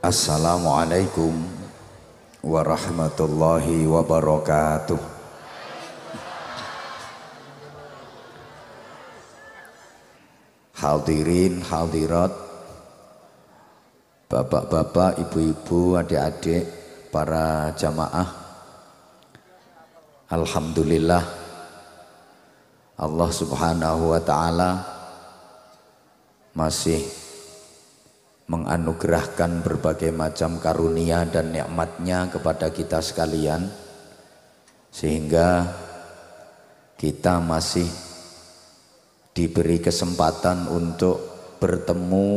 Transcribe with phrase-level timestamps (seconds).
[0.00, 1.44] Assalamualaikum
[2.40, 4.96] warahmatullahi wabarakatuh.
[10.80, 12.32] Hadirin, hadirat,
[14.24, 16.64] bapak-bapak, ibu-ibu, adik-adik,
[17.12, 18.28] para jamaah.
[20.32, 21.24] Alhamdulillah
[22.96, 24.80] Allah Subhanahu wa taala
[26.56, 27.04] masih
[28.50, 33.70] menganugerahkan berbagai macam karunia dan nikmatnya kepada kita sekalian
[34.90, 35.70] sehingga
[36.98, 37.86] kita masih
[39.30, 41.22] diberi kesempatan untuk
[41.62, 42.28] bertemu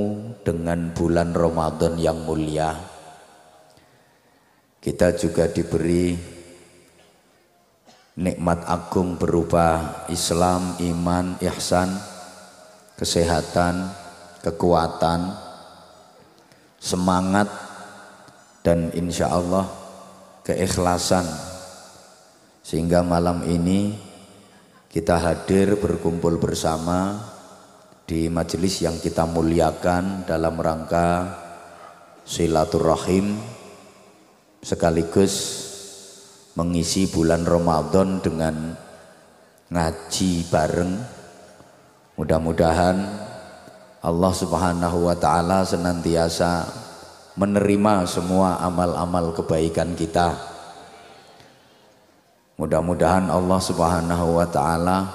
[0.45, 2.77] dengan bulan Ramadan yang mulia.
[4.77, 6.13] Kita juga diberi
[8.21, 11.90] nikmat agung berupa Islam, iman, ihsan,
[12.99, 13.90] kesehatan,
[14.45, 15.42] kekuatan,
[16.83, 17.47] semangat
[18.59, 19.71] dan insya Allah
[20.43, 21.23] keikhlasan.
[22.59, 23.95] Sehingga malam ini
[24.91, 27.23] kita hadir berkumpul bersama
[28.03, 31.40] di majelis yang kita muliakan dalam rangka
[32.27, 33.40] silaturahim
[34.59, 35.34] sekaligus
[36.59, 38.75] mengisi bulan Ramadan dengan
[39.71, 40.93] ngaji bareng.
[42.13, 43.23] Mudah-mudahan
[44.04, 46.68] Allah Subhanahu wa taala senantiasa
[47.40, 50.35] menerima semua amal-amal kebaikan kita.
[52.59, 55.07] Mudah-mudahan Allah Subhanahu wa taala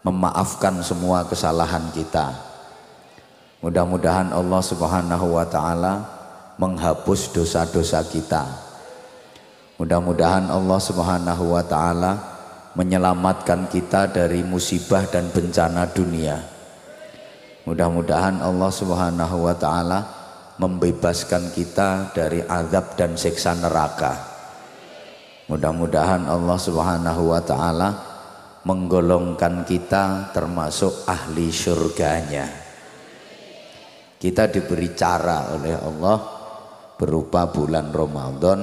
[0.00, 2.32] memaafkan semua kesalahan kita.
[3.60, 6.08] Mudah-mudahan Allah Subhanahu wa taala
[6.56, 8.48] menghapus dosa-dosa kita.
[9.76, 12.16] Mudah-mudahan Allah Subhanahu wa taala
[12.80, 16.53] menyelamatkan kita dari musibah dan bencana dunia.
[17.64, 20.04] Mudah-mudahan Allah Subhanahu wa taala
[20.60, 24.20] membebaskan kita dari azab dan siksa neraka.
[25.48, 27.88] Mudah-mudahan Allah Subhanahu wa taala
[28.68, 32.48] menggolongkan kita termasuk ahli surganya.
[34.20, 36.16] Kita diberi cara oleh Allah
[37.00, 38.60] berupa bulan Ramadan,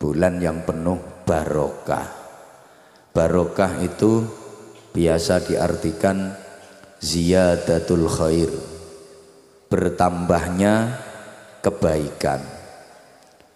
[0.00, 2.08] bulan yang penuh barokah.
[3.12, 4.24] Barokah itu
[4.92, 6.41] biasa diartikan
[7.02, 8.50] ziyadatul khair
[9.66, 11.02] bertambahnya
[11.58, 12.38] kebaikan.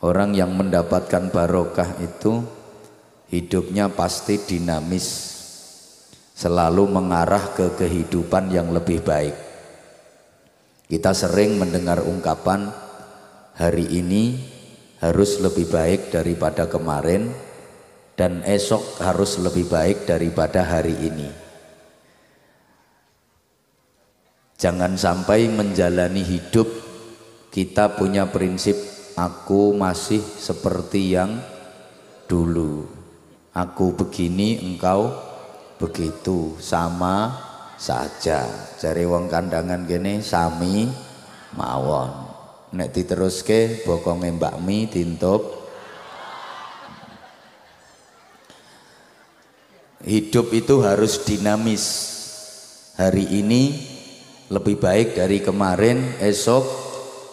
[0.02, 2.42] Orang yang mendapatkan barokah itu
[3.30, 5.06] hidupnya pasti dinamis
[6.36, 9.34] selalu mengarah ke kehidupan yang lebih baik.
[10.86, 12.70] Kita sering mendengar ungkapan
[13.56, 14.36] hari ini
[15.00, 17.30] harus lebih baik daripada kemarin
[18.18, 21.45] dan esok harus lebih baik daripada hari ini
[24.56, 26.64] Jangan sampai menjalani hidup
[27.52, 28.76] kita punya prinsip
[29.16, 31.40] aku masih seperti yang
[32.24, 32.88] dulu.
[33.56, 35.12] Aku begini, engkau
[35.80, 37.36] begitu, sama
[37.80, 38.44] saja.
[38.76, 40.88] Cari wong kandangan gini sami
[41.56, 42.12] mawon.
[42.76, 45.56] Nek diteruske bokonge Mbak Mi dintup
[50.06, 51.84] Hidup itu harus dinamis.
[52.94, 53.95] Hari ini
[54.46, 56.64] lebih baik dari kemarin, esok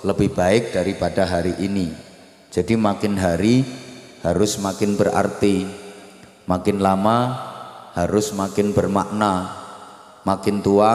[0.01, 1.93] lebih baik daripada hari ini.
[2.49, 3.61] Jadi makin hari
[4.25, 5.65] harus makin berarti,
[6.49, 7.37] makin lama
[7.93, 9.53] harus makin bermakna,
[10.25, 10.93] makin tua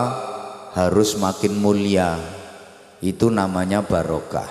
[0.75, 2.19] harus makin mulia.
[2.99, 4.51] Itu namanya barokah.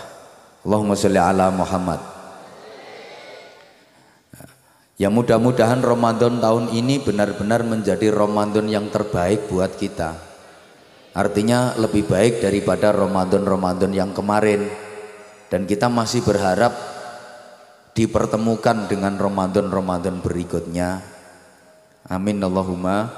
[0.63, 1.99] Allahumma sholli ala Muhammad.
[4.97, 10.26] Ya mudah-mudahan Ramadan tahun ini benar-benar menjadi Ramadan yang terbaik buat kita
[11.17, 14.69] Artinya lebih baik daripada Ramadan-Ramadan yang kemarin.
[15.49, 16.77] Dan kita masih berharap
[17.97, 21.01] dipertemukan dengan Ramadan-Ramadan berikutnya.
[22.05, 23.09] Amin Allahumma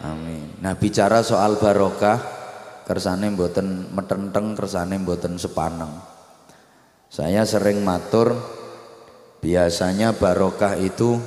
[0.00, 0.56] amin.
[0.64, 2.16] Nah, bicara soal barokah,
[2.88, 5.92] kersane mboten metenteng, kersane mboten sepaneng.
[7.12, 8.32] Saya sering matur
[9.44, 11.20] biasanya barokah itu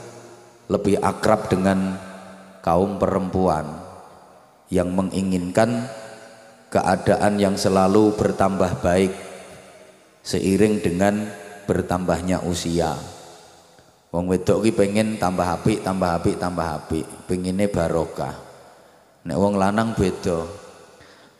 [0.65, 1.93] lebih akrab dengan
[2.65, 3.69] kaum perempuan
[4.73, 5.85] yang menginginkan
[6.75, 9.15] keadaan yang selalu bertambah baik
[10.19, 11.23] seiring dengan
[11.63, 12.99] bertambahnya usia.
[14.11, 16.99] Wong wedok ki pengen tambah api, tambah api, tambah api,
[17.31, 18.35] pengine barokah.
[19.23, 20.43] Nek wong lanang beda.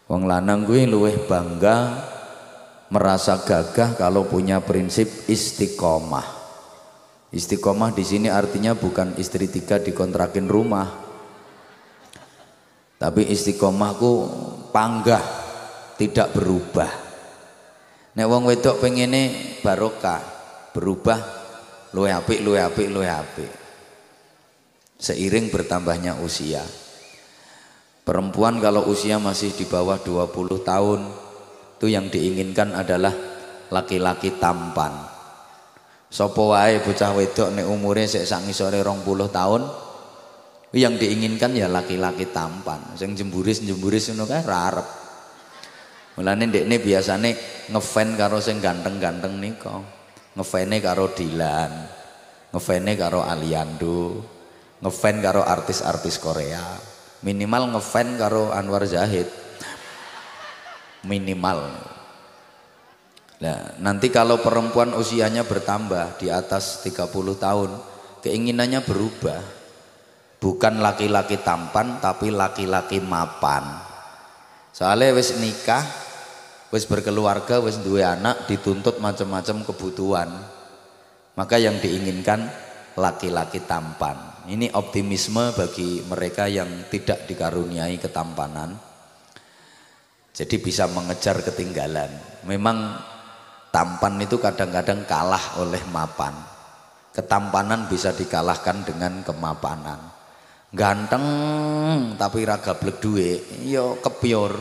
[0.07, 1.99] Wong lanang kuwi luwih bangga
[2.93, 6.27] merasa gagah kalau punya prinsip istiqomah.
[7.35, 11.04] Istiqomah di sini artinya bukan istri tiga dikontrakin rumah,
[12.95, 14.11] tapi istiqomahku
[14.71, 15.23] panggah
[15.95, 17.05] tidak berubah
[18.15, 20.23] Nek wong wedok pengene barokah,
[20.71, 21.19] berubah
[21.91, 23.51] luwe apik, luwe apik, luwe apik.
[24.95, 26.63] Seiring bertambahnya usia.
[28.07, 30.31] Perempuan kalau usia masih di bawah 20
[30.63, 31.01] tahun,
[31.75, 33.11] itu yang diinginkan adalah
[33.67, 34.95] laki-laki tampan.
[36.07, 39.61] Sopo wae bocah wedok nek umure sak ngisore 20 tahun,
[40.75, 42.99] yang diinginkan ya laki-laki tampan.
[42.99, 44.87] Sing jemburis-jemburis ngono kae ra arep.
[46.19, 47.29] Mulane ndekne biasane
[47.71, 49.79] ngefan karo sing ganteng-ganteng nika.
[50.35, 51.71] Ngefane karo Dilan,
[52.51, 54.19] ngefane karo Aliando,
[54.83, 56.75] ngefan karo artis-artis Korea.
[57.23, 59.31] Minimal ngefan karo Anwar Zahid.
[61.07, 61.71] Minimal.
[63.39, 67.07] Nah, nanti kalau perempuan usianya bertambah di atas 30
[67.39, 67.71] tahun,
[68.19, 69.54] keinginannya berubah.
[70.37, 73.63] Bukan laki-laki tampan tapi laki-laki mapan.
[74.75, 76.05] Soalnya wis nikah
[76.75, 80.29] wis berkeluarga, wis dua anak, dituntut macam-macam kebutuhan.
[81.39, 82.51] Maka yang diinginkan
[82.99, 84.43] laki-laki tampan.
[84.51, 88.75] Ini optimisme bagi mereka yang tidak dikaruniai ketampanan.
[90.35, 92.11] Jadi bisa mengejar ketinggalan.
[92.43, 92.99] Memang
[93.71, 96.35] tampan itu kadang-kadang kalah oleh mapan.
[97.15, 100.14] Ketampanan bisa dikalahkan dengan kemapanan.
[100.75, 101.25] Ganteng
[102.19, 103.15] tapi raga blek yo
[103.63, 104.59] ya kepiur.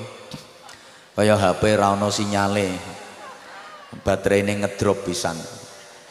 [1.19, 2.71] Kaya HP ra ono sinyale.
[3.99, 5.35] Baterainya ngedrop pisan.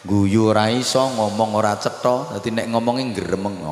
[0.03, 2.35] Guyu ora iso ngomong ora cetha.
[2.35, 3.63] Dadi nek ngomongi gremeng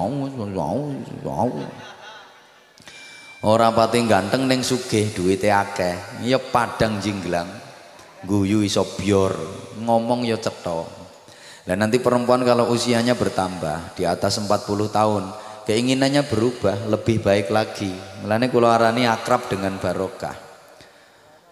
[3.43, 6.23] ora pati ganteng ning sugih duwite akeh.
[6.23, 7.51] Ya padang jinglang.
[8.23, 9.35] Guyu iso bior.
[9.83, 10.87] Ngomong ya cetha.
[11.67, 14.47] Dan nanti perempuan kalau usianya bertambah di atas 40
[14.87, 17.91] tahun keinginannya berubah lebih baik lagi
[18.23, 20.51] melane kula arani akrab dengan barokah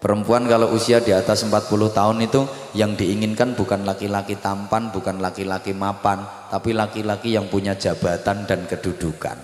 [0.00, 5.76] Perempuan kalau usia di atas 40 tahun itu yang diinginkan bukan laki-laki tampan, bukan laki-laki
[5.76, 9.36] mapan, tapi laki-laki yang punya jabatan dan kedudukan.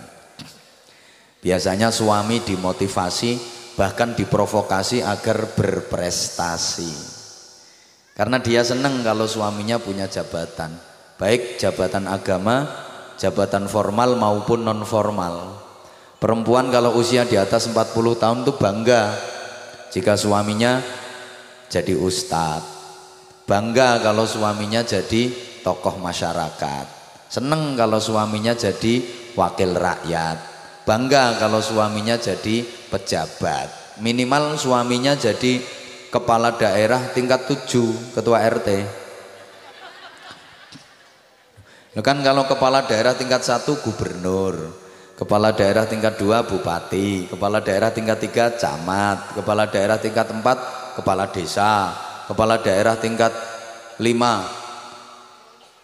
[1.44, 3.36] Biasanya suami dimotivasi
[3.76, 7.20] bahkan diprovokasi agar berprestasi.
[8.16, 10.72] Karena dia senang kalau suaminya punya jabatan,
[11.20, 12.64] baik jabatan agama,
[13.16, 15.64] jabatan formal maupun non formal.
[16.16, 19.02] Perempuan kalau usia di atas 40 tahun itu bangga
[19.92, 20.80] jika suaminya
[21.68, 22.76] jadi ustadz
[23.46, 25.30] bangga kalau suaminya jadi
[25.62, 26.86] tokoh masyarakat.
[27.26, 29.02] Seneng kalau suaminya jadi
[29.34, 30.38] wakil rakyat.
[30.86, 33.98] Bangga kalau suaminya jadi pejabat.
[33.98, 35.58] Minimal suaminya jadi
[36.10, 38.86] kepala daerah tingkat tujuh ketua RT
[42.04, 44.84] kan kalau kepala daerah tingkat satu gubernur
[45.16, 50.58] kepala daerah tingkat dua bupati, kepala daerah tingkat tiga camat, kepala daerah tingkat empat
[51.00, 51.96] kepala desa,
[52.28, 53.32] kepala daerah tingkat
[53.96, 54.44] lima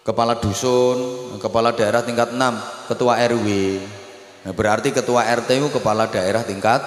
[0.03, 0.99] kepala dusun,
[1.39, 2.59] kepala daerah tingkat enam
[2.91, 3.79] ketua RW.
[4.43, 6.83] Nah, berarti ketua RT itu kepala daerah tingkat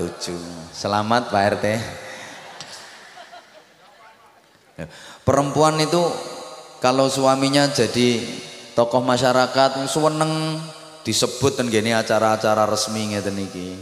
[0.00, 0.72] tujuh.
[0.72, 1.66] Selamat Pak RT.
[5.28, 6.00] Perempuan itu
[6.80, 8.24] kalau suaminya jadi
[8.78, 10.62] tokoh masyarakat seneng
[11.02, 13.74] disebut dan gini acara-acara resmi ngeten niki.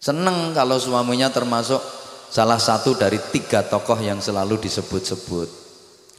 [0.00, 1.84] Seneng kalau suaminya termasuk
[2.32, 5.52] salah satu dari tiga tokoh yang selalu disebut-sebut.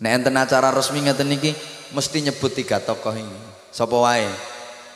[0.06, 1.58] Nek enten acara resmi ngeten niki
[1.90, 3.42] mesti nyebut tiga tokoh ini.
[3.74, 4.30] Sapa wae?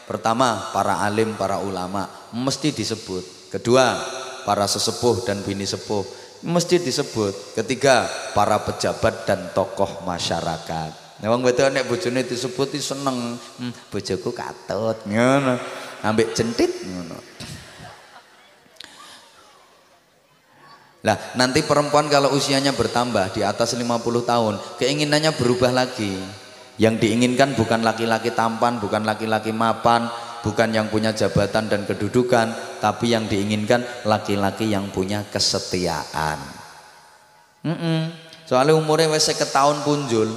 [0.06, 2.06] Pertama, para alim, para ulama
[2.38, 3.50] mesti disebut.
[3.50, 3.98] Kedua,
[4.46, 6.06] para sesepuh dan bini sepuh
[6.46, 7.58] mesti disebut.
[7.58, 8.06] Ketiga,
[8.38, 11.05] para pejabat dan tokoh masyarakat.
[11.26, 15.58] Nah wong wedok nek bojone disebut seneng, hmm, bojoku katut ngono.
[16.06, 17.18] Ambek centit ngono.
[21.02, 23.90] Lah, nanti perempuan kalau usianya bertambah di atas 50
[24.22, 26.14] tahun, keinginannya berubah lagi.
[26.78, 30.06] Yang diinginkan bukan laki-laki tampan, bukan laki-laki mapan,
[30.46, 36.38] bukan yang punya jabatan dan kedudukan, tapi yang diinginkan laki-laki yang punya kesetiaan.
[37.66, 38.00] Mm -mm.
[38.46, 40.30] Soalnya umurnya wes tahun punjul,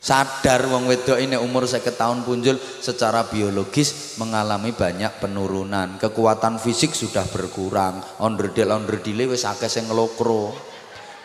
[0.00, 6.00] sadar wong wedok ini umur saya tahun punjul secara biologis mengalami banyak penurunan.
[6.00, 8.00] Kekuatan fisik sudah berkurang.
[8.24, 10.56] Onderdil onderdile wis akeh sing ngelokro.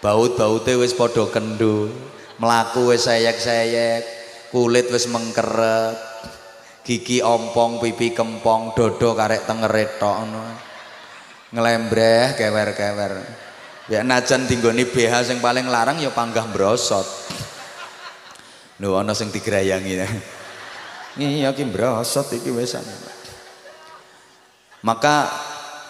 [0.03, 1.87] Baut-baute wis padha kendo
[2.37, 4.03] melaku wis sayek-sayek
[4.51, 5.95] kulit wis mengkeret
[6.85, 9.97] gigi ompong pipi kempong dodo karek tengeret
[11.55, 13.13] ngelembreh kewer-kewer.
[13.87, 17.05] Ya najan tinggoni BH sing paling larang ya panggah brosot
[18.79, 20.03] Lho ana sing digrayangi.
[21.15, 22.75] Iya ki brosot iki wis.
[24.83, 25.31] Maka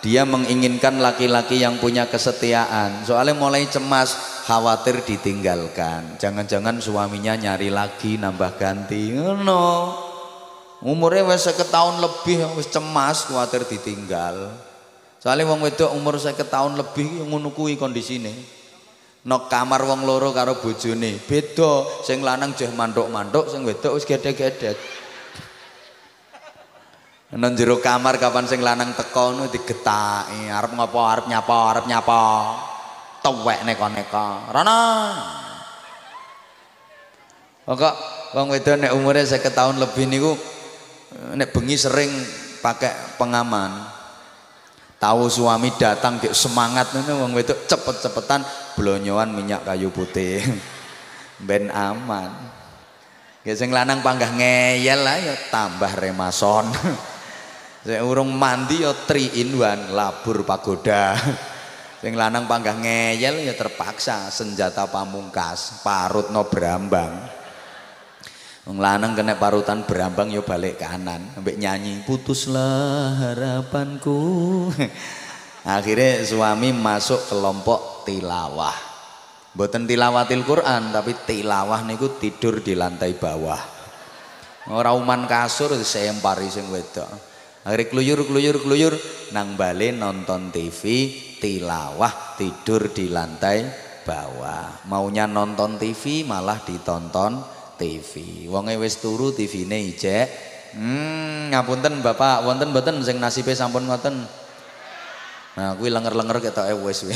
[0.05, 3.01] dia menginginkan laki-laki yang punya kesetiaan.
[3.09, 4.13] Soalnya mulai cemas
[4.45, 6.21] khawatir ditinggalkan.
[6.21, 9.17] Jangan-jangan suaminya nyari lagi nambah ganti.
[9.17, 9.97] No
[10.85, 14.53] umurnya wes tahun lebih wes cemas khawatir ditinggal.
[15.17, 18.29] Soalnya wong wedok umur saya tahun lebih ngono kuwi kondisine
[19.25, 21.17] nok kamar wong loro karo bojone.
[21.17, 24.77] Beda sing lanang jeh mantuk-mantuk sing wedok wis gedhe-gedhe
[27.35, 32.21] nang jero kamar kapan sing lanang teko ngono digetaki arep ngopo arep nyapa arep nyapa.
[33.25, 34.81] Tuwek neko-neko rono!
[37.65, 37.95] Kok
[38.37, 40.31] wong wedok nek umure 50 tahun lebih niku
[41.33, 42.13] nek bengi sering
[42.61, 43.89] pakai pengaman.
[45.01, 50.43] Tahu suami datang kayak semangat ngono wong wedok cepet-cepetan blonyoan minyak kayu putih.
[51.47, 52.31] Ben aman.
[53.45, 56.71] Ya sing lanang panggah ngeyel lah ya tambah remason.
[57.85, 61.13] Sing urung mandi ya 3 in 1 labur pagoda.
[62.01, 67.13] Sing lanang panggah ngeyel ya terpaksa senjata pamungkas parut no berambang.
[68.65, 74.17] Wong lanang kena parutan berambang yo balik kanan, ambek nyanyi putuslah harapanku.
[75.65, 78.77] Akhirnya suami masuk kelompok tilawah.
[79.57, 83.57] Mboten tilawatil Quran tapi tilawah niku tidur di lantai bawah.
[84.69, 87.09] Ora uman kasur sempari sing wedok.
[87.65, 88.93] Akhirnya keluyur keluyur keluyur
[89.33, 91.09] nang bale nonton TV
[91.41, 93.65] tilawah tidur di lantai
[94.05, 94.85] bawah.
[94.85, 97.41] Maunya nonton TV malah ditonton
[97.81, 98.45] TV.
[98.53, 100.27] Wonge wis turu TV-ne ijek.
[100.77, 104.44] Hmm, ngapunten Bapak, wonten mboten sing nasibe sampun ngoten.
[105.55, 107.07] Nah, kuwi lenger-lenger ketoke wis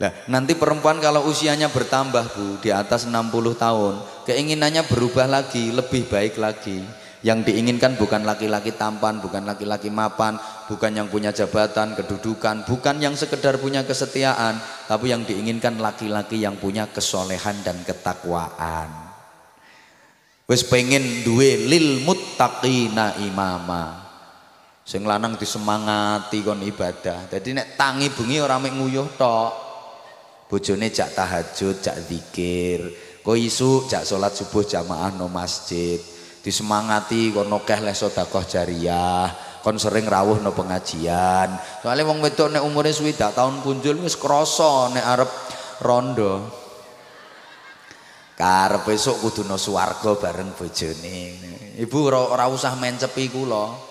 [0.00, 6.08] Nah, nanti perempuan kalau usianya bertambah Bu, di atas 60 tahun, keinginannya berubah lagi, lebih
[6.08, 6.80] baik lagi.
[7.20, 10.40] Yang diinginkan bukan laki-laki tampan, bukan laki-laki mapan,
[10.72, 14.56] bukan yang punya jabatan, kedudukan, bukan yang sekedar punya kesetiaan,
[14.88, 18.88] tapi yang diinginkan laki-laki yang punya kesolehan dan ketakwaan.
[20.48, 24.09] Wes pengen duwe lil muttaqina imama.
[24.90, 27.30] Sing lanang disemangati kon ibadah.
[27.30, 29.52] Jadi nek tangi bengi ora mek nguyuh tok.
[30.50, 32.90] Bojone jak tahajud, jak zikir.
[33.22, 36.02] Kok isu jak salat subuh jamaah no masjid
[36.40, 39.28] disemangati kon akeh le sedekah jariah
[39.60, 41.52] kon sering rawuh no pengajian
[41.84, 45.30] soalnya wong wedok nek umure swidak tahun punjul wis krasa nek arep
[45.84, 46.48] rondo
[48.40, 51.18] karep besok kudu no swarga bareng bojone
[51.76, 53.89] ibu ora usah mencepi kula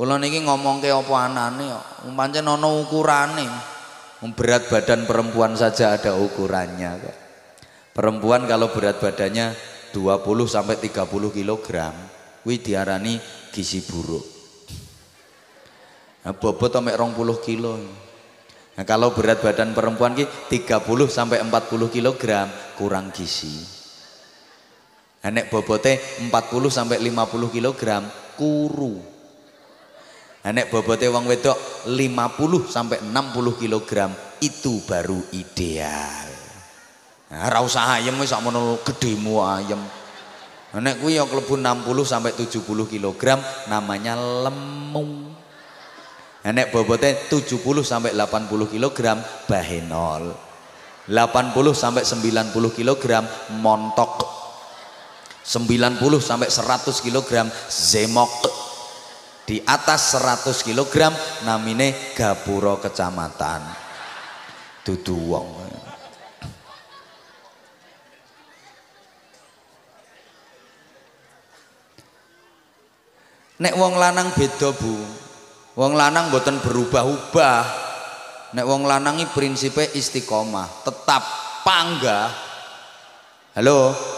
[0.00, 1.84] kula niki ngomongke apa anane kok
[2.16, 3.44] pancen ana ukurane
[4.32, 7.16] berat badan perempuan saja ada ukurannya kok
[7.92, 9.52] perempuan kalau berat badannya
[9.92, 11.68] 20 sampai 30 kg
[12.40, 13.20] kuwi diarani
[13.52, 14.24] gizi buruk.
[16.24, 17.74] Nah, bobot sampai 20 kilo.
[18.76, 22.24] Nah, kalau berat badan perempuan ki 30 sampai 40 kg
[22.78, 23.60] kurang gizi.
[25.20, 26.00] Nah, nek bobotnya
[26.32, 26.32] 40
[26.72, 27.82] sampai 50 kg
[28.38, 29.09] kuru.
[30.40, 33.92] Nah, nek bobotnya wong wedok 50 sampai 60 kg
[34.40, 36.28] itu baru ideal.
[37.28, 39.80] Nah, ora usah ayam wis sakmono gedhemu ayam.
[40.70, 43.22] Nek kuwi ya klebu 60 sampai 70 kg
[43.68, 45.28] namanya lemu.
[46.40, 48.98] Nek bobotnya 70 sampai 80 kg
[49.44, 50.32] bahenol.
[51.04, 53.04] 80 sampai 90 kg
[53.60, 54.24] montok.
[55.44, 57.30] 90 sampai 100 kg
[57.68, 58.69] zemok.
[59.50, 61.10] Di atas 100 kg
[61.42, 63.58] namine gapura kecamatan.
[64.86, 65.48] Dudu wong.
[73.58, 74.94] Nek wong lanang beda Bu.
[75.74, 77.62] Wong lanang mboten berubah-ubah.
[78.54, 81.26] Nek wong lanang iki prinsipe istiqomah, tetap
[81.66, 82.30] panggah.
[83.58, 84.09] Halo.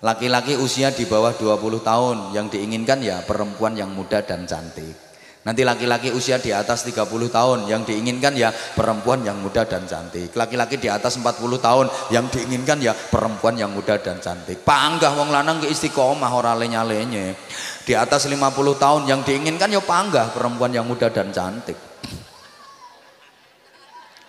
[0.00, 5.10] Laki-laki usia di bawah 20 tahun yang diinginkan ya perempuan yang muda dan cantik.
[5.40, 10.36] Nanti laki-laki usia di atas 30 tahun yang diinginkan ya perempuan yang muda dan cantik.
[10.36, 14.64] Laki-laki di atas 40 tahun yang diinginkan ya perempuan yang muda dan cantik.
[14.64, 17.36] Panggah wong lanang ke istiqomah ora lenye
[17.84, 18.36] Di atas 50
[18.76, 21.76] tahun yang diinginkan ya panggah perempuan yang muda dan cantik.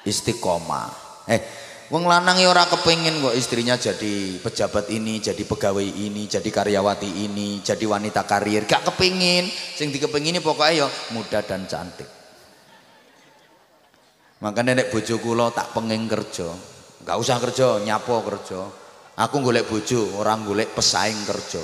[0.07, 0.87] Istiqomah.
[1.27, 1.39] Eh,
[1.91, 7.27] Wong lanang ya ora kepengin kok istrinya jadi pejabat ini, jadi pegawai ini, jadi karyawati
[7.27, 8.63] ini, jadi wanita karir.
[8.63, 9.51] Gak kepengin.
[9.51, 12.07] Sing dikepengini pokoknya ya muda dan cantik.
[14.39, 16.47] Makanya nek bojo kula tak pengen kerja.
[17.03, 18.71] Gak usah kerja, nyapo kerja.
[19.19, 21.59] Aku golek bojo, orang golek pesaing kerja.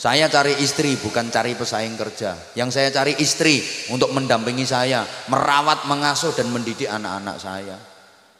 [0.00, 2.32] Saya cari istri bukan cari pesaing kerja.
[2.56, 3.60] Yang saya cari istri
[3.92, 7.89] untuk mendampingi saya, merawat, mengasuh dan mendidik anak-anak saya.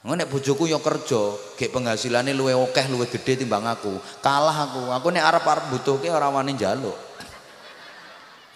[0.01, 4.01] Nek bojoku yo kerja, gek penghasilane luwe okeh, luwe gede timbang aku.
[4.25, 4.89] Kalah aku.
[4.97, 6.97] Aku nek arep-arep butuhke ora wani njaluk.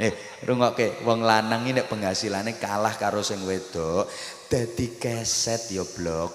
[0.00, 4.08] Eh, rungokke wong lanang iki nek penghasilane kalah karo sing wedok,
[4.48, 6.32] dadi keset yo blok.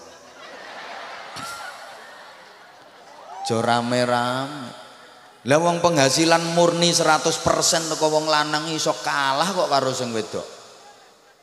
[3.49, 4.51] Joram-ram.
[5.49, 7.33] Lah wong penghasilan murni 100%
[7.89, 10.58] teko wong lanang iso kalah kok karo sing wedok.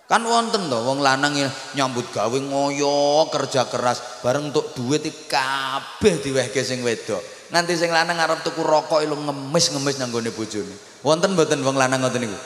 [0.07, 1.35] Kan wonten to wong lanang
[1.75, 7.19] nyambut gawe ngoyo, kerja keras, bareng untuk duit kabeh diwehke sing wedok.
[7.51, 11.03] Nanti sing lanang arep tuku rokok ilu ngemis-ngemis nang gone bojone.
[11.03, 12.39] Wonten mboten wong lanang ngoten niku?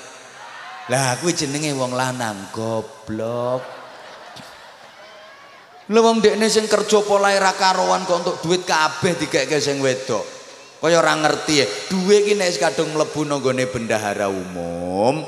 [0.88, 3.60] Lah kuwi jenenge wong lanang goblok.
[5.92, 10.24] Lha wong dekne sing kerja polahe ra karuan kok untuk duit kabeh dikeke sing wedok.
[10.80, 15.20] Kaya ora ngerti ya, duwe iki nek kadung mlebu nang gone bendahara umum,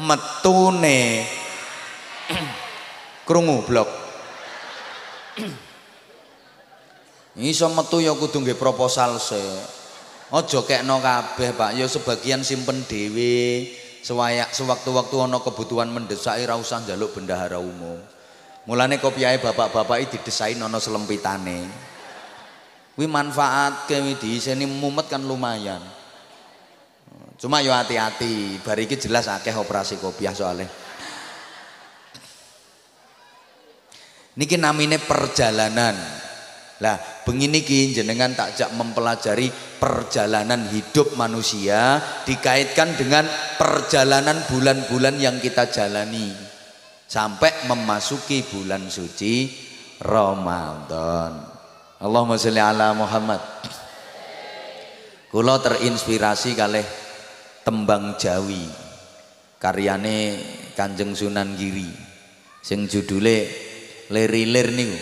[0.00, 1.28] metune
[3.26, 3.90] krungu blok.
[7.36, 9.42] Iso metu ya kudu nggih proposal se.
[10.32, 11.76] Aja kekno kabeh, Pak.
[11.76, 13.68] Ya sebagian simpen dhewe.
[14.00, 17.98] Sewayak sewaktu-waktu ana kebutuhan mendesak ora usah njaluk bendahara umum.
[18.66, 21.66] Mulane kopiahe bapak-bapak didesain ana selempitane.
[22.96, 25.82] Kuwi manfaat ke diiseni mumet kan lumayan.
[27.36, 30.85] Cuma yo hati-hati, bar iki jelas akeh operasi kopiah soalnya.
[34.36, 35.96] Niki namine perjalanan.
[36.84, 39.48] Lah, begini niki jenengan takjak mempelajari
[39.80, 41.96] perjalanan hidup manusia
[42.28, 43.24] dikaitkan dengan
[43.56, 46.36] perjalanan bulan-bulan yang kita jalani
[47.08, 49.48] sampai memasuki bulan suci
[50.04, 51.32] Ramadan.
[51.96, 53.40] Allahumma sholli ala Muhammad.
[55.32, 56.84] Kula terinspirasi kalih
[57.64, 58.68] tembang Jawi
[59.56, 60.38] karyane
[60.76, 61.88] Kanjeng Sunan Giri
[62.62, 63.48] sing judule
[64.10, 64.98] lir-lir niku.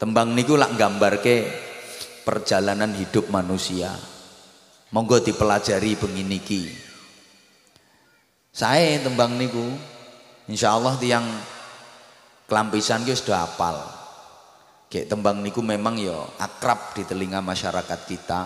[0.00, 1.46] Tembang niku lak gambarke
[2.26, 3.92] perjalanan hidup manusia.
[4.92, 6.62] Monggo dipelajari bengi niki.
[8.52, 9.64] Saya tembang niku
[10.50, 11.24] insyaallah tiang
[12.44, 13.78] kelampisan ki sudah hafal.
[14.92, 18.40] Kayak tembang niku memang ya akrab di telinga masyarakat kita.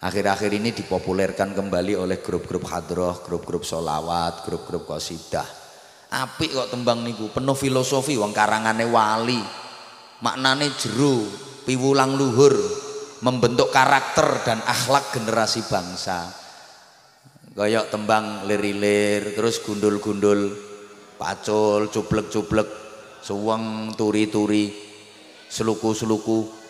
[0.00, 5.59] Akhir-akhir ini dipopulerkan kembali oleh grup-grup hadroh, grup-grup solawat, grup-grup qasidah
[6.10, 7.30] apik kok tembang niku.
[7.30, 9.40] Penuh filosofi wong karangane wali.
[10.20, 11.24] Maknane jero
[11.64, 12.52] piwulang luhur
[13.24, 16.28] membentuk karakter dan akhlak generasi bangsa.
[17.56, 20.54] Koyok tembang lirilir terus gundul-gundul
[21.16, 22.68] pacul cublek-cublek
[23.24, 24.70] suweng turi-turi
[25.48, 26.60] seluku-seluku.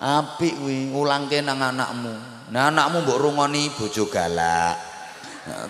[0.00, 2.14] Apik kuwi ngulangke nang anakmu.
[2.52, 4.76] Nah anakmu mbok rungoni bojo galak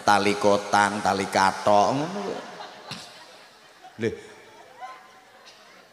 [0.03, 1.95] tali kotang tali katok
[4.01, 4.15] Lih.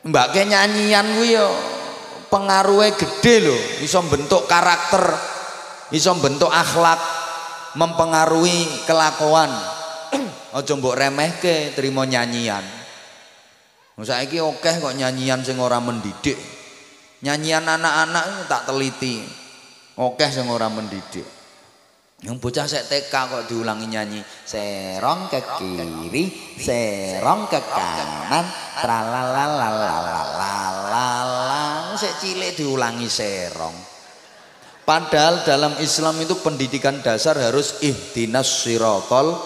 [0.08, 1.48] Mbak nyanyian kuwi yo
[2.32, 5.04] pengaruhnya gede loh, bisa bentuk karakter,
[5.92, 7.00] bisa bentuk akhlak,
[7.76, 9.52] mempengaruhi kelakuan.
[10.58, 12.64] Aja mbok remehke terima nyanyian.
[13.98, 16.38] Saiki oke kok nyanyian sing ora mendidik.
[17.26, 19.26] Nyanyian anak-anak tak teliti.
[19.98, 21.37] Oke sing ora mendidik.
[22.18, 28.42] Yang bocah sek TK kok diulangi nyanyi serong ke kiri, serong ke kanan,
[28.82, 31.06] tralalalalalalala.
[31.94, 33.78] Sek cilik diulangi serong.
[34.82, 39.38] Padahal dalam Islam itu pendidikan dasar harus ihdinas sirotol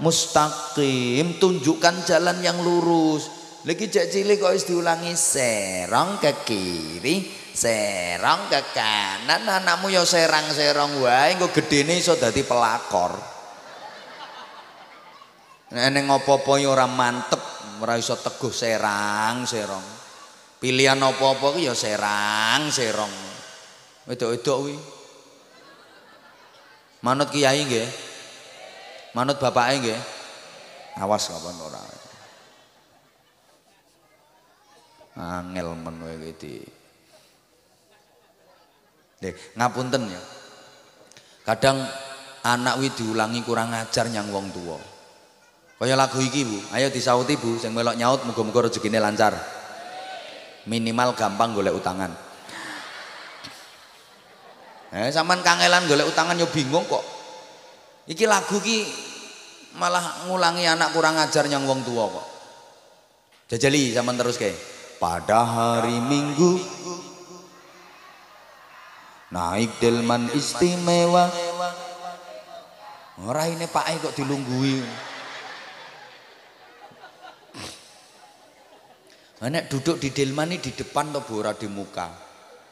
[0.00, 3.28] mustaqim, tunjukkan jalan yang lurus.
[3.68, 11.34] Lagi cek cilik kok diulangi serong ke kiri, serong ke kanan anakmu ya serang-serong wae
[11.34, 13.18] engko gedene iso dadi pelakor.
[15.70, 17.38] Nek apa-apa ya ora mantep
[17.78, 19.86] ora iso teguh serang serong
[20.58, 23.14] pilihan apa-apa ku ya serang serong
[24.10, 24.76] wedok-wedok kuwi.
[27.00, 27.88] Manut kiai nggih?
[29.16, 30.00] Manut bapake nggih?
[31.00, 31.82] Awas kapan ora.
[35.20, 36.79] Angel men kowe iki
[39.20, 40.22] Deh, ngapunten ya.
[41.44, 41.76] Kadang
[42.40, 44.80] anak wi diulangi kurang ajar nyang wong tua.
[45.80, 49.36] Kaya lagu iki Bu, ayo disauti Bu sing melok nyaut muga-muga rezekine lancar.
[50.68, 52.12] Minimal gampang golek utangan.
[54.92, 57.04] Eh sampean kangelan golek utangan yo bingung kok.
[58.08, 58.84] Iki lagu ki
[59.76, 62.26] malah ngulangi anak kurang ajar nyang wong tua kok.
[63.52, 64.52] Jajali sampean terus ke.
[65.00, 66.60] Pada hari Minggu
[69.30, 71.30] naik delman istimewa
[73.20, 74.80] Ora ini Pak kok dilunggui.
[79.40, 82.08] Nek duduk di Delman ini di depan atau ora di muka.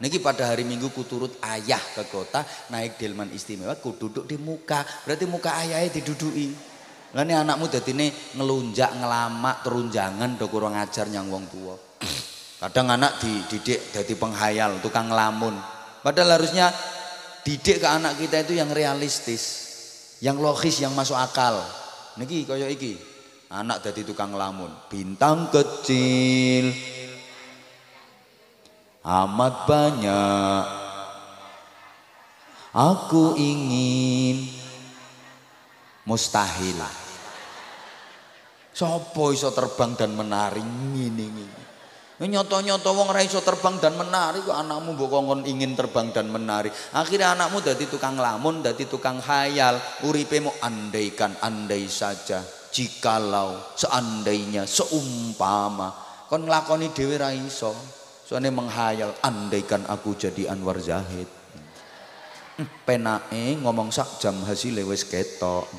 [0.01, 4.40] Niki pada hari Minggu ku turut ayah ke kota naik delman istimewa ku duduk di
[4.40, 4.88] muka.
[5.05, 6.49] Berarti muka ayahnya diduduki.
[7.12, 11.77] Lah ini anakmu ini ngelunjak, ngelamak, terunjangan do kurang ajar nyang wong tua.
[12.61, 15.78] Kadang anak dididik jadi penghayal, tukang ngelamun.
[16.09, 16.73] Padahal harusnya
[17.44, 19.68] didik ke anak kita itu yang realistis
[20.25, 21.61] yang logis yang masuk akal.
[22.16, 22.97] Niki kaya iki
[23.53, 24.73] anak dari tukang lamun.
[24.88, 26.73] Bintang kecil.
[29.05, 30.64] Amat banyak.
[32.73, 34.49] Aku ingin
[36.09, 36.81] mustahil
[38.73, 41.29] Sopo iso terbang dan menari ngene
[42.18, 46.66] Nyoto-nyoto wong ora iso terbang dan menari kok anakmu mbok kongkon ingin terbang dan menari.
[46.90, 49.78] Akhirnya anakmu dadi tukang lamun, dadi tukang khayal.
[50.02, 52.42] Uripe mau andaikan, andai saja,
[52.74, 55.94] jikalau, seandainya, seumpama.
[56.26, 57.70] Kon nglakoni dhewe ra iso.
[58.26, 61.31] Soalnya menghayal, andaikan aku jadi Anwar Zahid.
[62.59, 65.70] Hmm, penake ngomong sak jam hasilnya wis ketok.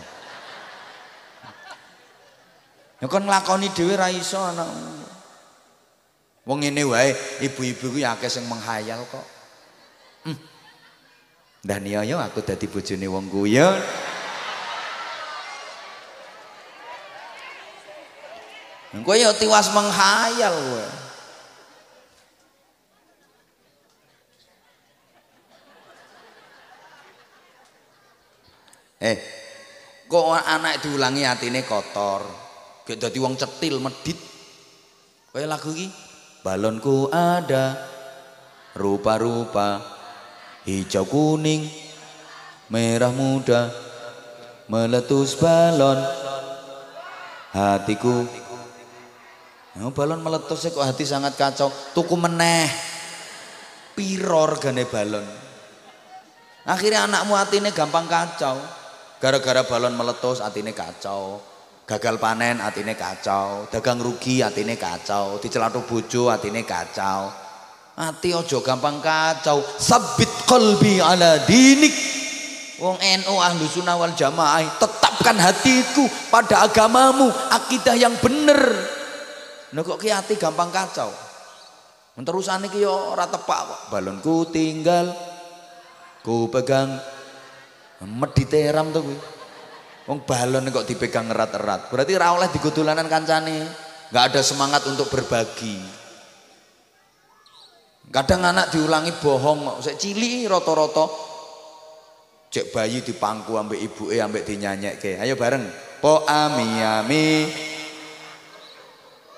[3.03, 5.18] Ya kon nglakoni dhewe ra iso anakmu.
[6.49, 7.13] Wong ini wae
[7.45, 9.21] ibu-ibu ku akeh sing menghayal kok.
[10.25, 10.37] Hmm.
[11.61, 13.77] Dan iya yo aku dadi bojone wong guyon.
[18.97, 20.87] Engko yo tiwas menghayal kowe.
[29.05, 29.17] Eh,
[30.09, 32.25] kok anak diulangi atine kotor.
[32.89, 34.17] Gek dadi wong cetil medit.
[35.29, 36.08] Kaya lagu iki
[36.39, 37.75] balonku ada
[38.75, 39.83] rupa-rupa
[40.63, 41.67] hijau kuning
[42.71, 43.73] merah muda
[44.69, 45.99] meletus balon
[47.51, 48.23] hatiku.
[49.79, 51.71] Oh, balon meletus kok hati sangat kacau.
[51.95, 52.67] Tuku meneh
[53.95, 55.23] piror gane balon?
[56.67, 58.59] Akhirnya anakmu hatinya gampang kacau.
[59.23, 61.48] Gara-gara balon meletus hatinya kacau
[61.89, 63.65] gagal panen atine kacau.
[63.73, 65.41] Dagang rugi atine kacau.
[65.41, 67.33] Dicelatu bojo atine kacau.
[67.97, 69.65] Ati ojo gampang kacau.
[69.81, 72.21] Sabit kolbi ala dinik.
[72.79, 78.61] Wong NU ahlu sunnah wal jamaah tetapkan hatiku pada agamamu akidah yang bener.
[79.73, 81.09] Nah kok ki gampang kacau?
[82.19, 83.81] Terusan iki yo ora tepak kok.
[83.91, 85.11] Balonku tinggal
[86.23, 87.01] ku pegang.
[87.99, 89.38] Medite ram to kuwi
[90.09, 91.93] Wong balon kok dipegang erat-erat.
[91.93, 93.61] Berarti ra oleh digudulanan kancane.
[94.09, 95.77] Enggak ada semangat untuk berbagi.
[98.09, 101.29] Kadang anak diulangi bohong, sik cili roto-roto
[102.49, 105.21] cek bayi di pangku ambek ibuke ambek dinyanyekke.
[105.21, 105.61] Ayo bareng.
[106.01, 107.45] Po ami ami.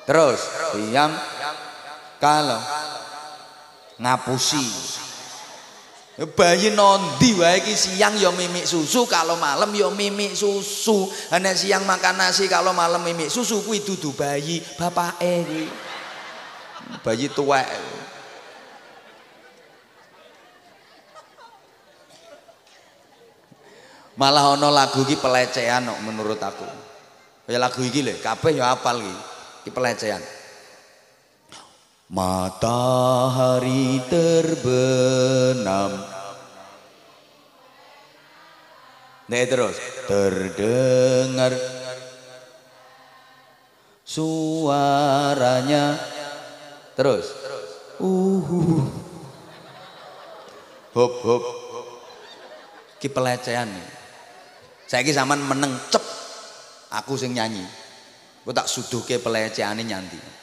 [0.07, 0.39] Terus,
[0.71, 1.12] diam
[2.15, 2.63] kalau
[3.99, 4.63] ngapusi
[6.29, 11.10] bayi nondi wae iki siang ya mimik susu kalau malam ya mimik susu.
[11.34, 15.65] Nek siang makan nasi kalau malam mimik susu kuwi dudu bayi bapake kuwi
[17.01, 17.65] bayi tuwek.
[24.19, 26.69] Malah ana lagu iki pelecehan kok menurut aku.
[27.49, 29.15] Kaya lagu iki lho kabeh ya apal iki
[29.65, 30.21] iki pelecehan.
[32.12, 36.11] Matahari terbenam
[39.32, 39.80] Nih terus.
[40.12, 41.56] Terdengar
[44.04, 45.96] Suaranya.
[47.00, 47.32] Terus.
[48.04, 48.84] Uhu
[50.91, 51.44] Hop hop.
[53.00, 53.88] Ki pelecehan nih.
[54.91, 56.04] Saya ki zaman meneng cep.
[56.91, 57.63] Aku sing nyanyi.
[58.44, 60.40] Aku tak suduh ke pelecehan nyanti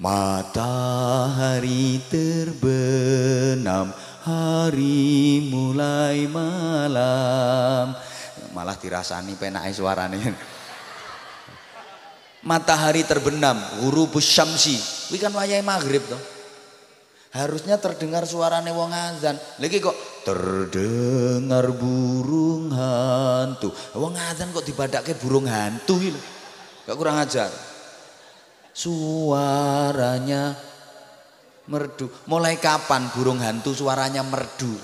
[0.00, 3.92] Matahari terbenam,
[4.24, 7.92] hari mulai malam.
[8.56, 10.16] Malah dirasani penake suarane.
[12.48, 14.80] Matahari terbenam, guru syamsi.
[15.12, 16.16] Kuwi kan wayahe maghrib toh.
[17.36, 19.36] Harusnya terdengar suarane wong azan.
[19.60, 23.68] Lagi kok terdengar burung hantu.
[24.00, 26.16] Wong azan kok dibadake burung hantu iki
[26.88, 27.69] Gak kurang ajar
[28.74, 30.54] suaranya
[31.70, 32.10] merdu.
[32.26, 34.74] Mulai kapan burung hantu suaranya merdu?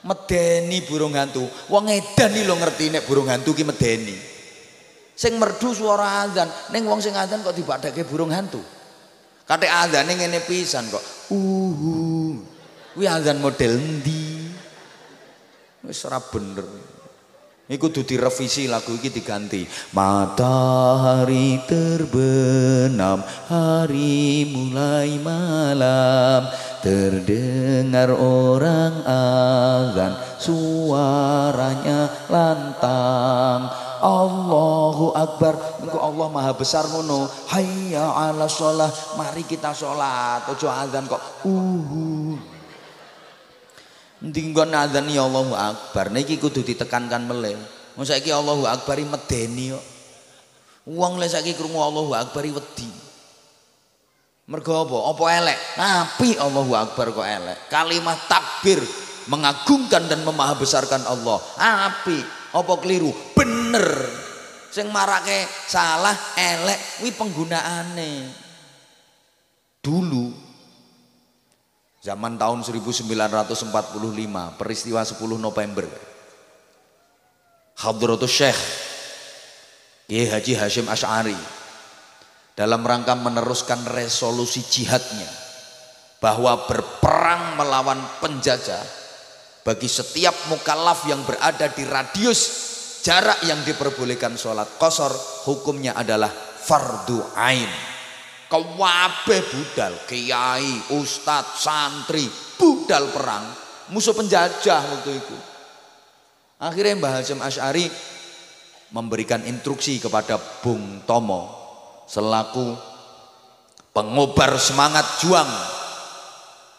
[0.00, 1.44] Medeni burung hantu.
[1.68, 4.16] Wong edan iki lho ngerti nek burung hantu ki medeni.
[5.12, 8.64] Sing merdu suara azan, ning wong sing azan kok dibadake burung hantu.
[9.44, 11.04] Kate azane ngene pisan kok.
[11.28, 12.40] Uhu.
[12.96, 14.48] Kuwi azan model ndi?
[15.84, 16.64] Wis ora bener.
[17.70, 19.62] Iku kudu direvisi lagu iki diganti.
[19.94, 26.50] Matahari terbenam, hari mulai malam.
[26.82, 33.70] Terdengar orang azan, suaranya lantang.
[34.02, 35.54] Allahu Akbar.
[35.86, 37.30] Engko Allah Maha Besar ngono.
[37.54, 38.90] Hayya 'ala shalah.
[39.14, 40.42] Mari kita salat.
[40.50, 41.22] Ojo azan kok.
[41.46, 42.34] Uhu.
[44.20, 46.12] Ndi nggon adzan ya Allahu Akbar.
[46.12, 47.56] Niki kudu ditekankan meleh.
[47.96, 49.84] Wong saiki Allahu Akbar medeni kok.
[50.92, 52.90] Wong lek saiki krungu Allahu Akbar wedi.
[54.50, 54.96] Mergo apa?
[55.14, 55.58] Apa elek?
[55.78, 57.58] Tapi Allahu Akbar kok elek.
[57.72, 58.82] Kalimat takbir
[59.30, 61.38] mengagungkan dan memahabesarkan Allah.
[61.56, 62.18] Api,
[62.52, 63.14] apa keliru?
[63.32, 63.88] Bener.
[64.70, 68.12] Sing marake salah elek kuwi penggunaane.
[69.80, 70.49] Dulu
[72.00, 73.68] Zaman tahun 1945,
[74.56, 75.84] peristiwa 10 November.
[77.80, 78.60] Hadratus Syekh
[80.08, 81.36] Kiai Haji Hashim Ash'ari
[82.58, 85.28] dalam rangka meneruskan resolusi jihadnya
[86.20, 88.84] bahwa berperang melawan penjajah
[89.64, 92.40] bagi setiap mukallaf yang berada di radius
[93.06, 95.14] jarak yang diperbolehkan sholat kosor
[95.48, 97.99] hukumnya adalah fardu ain
[98.50, 102.26] Kabeh budal, kiai, ustadz, santri,
[102.58, 103.46] budal perang,
[103.94, 105.36] musuh penjajah waktu itu.
[106.58, 107.86] Akhirnya Mbah Hasyim Asy'ari
[108.90, 111.46] memberikan instruksi kepada Bung Tomo
[112.10, 112.74] selaku
[113.94, 115.48] pengobar semangat juang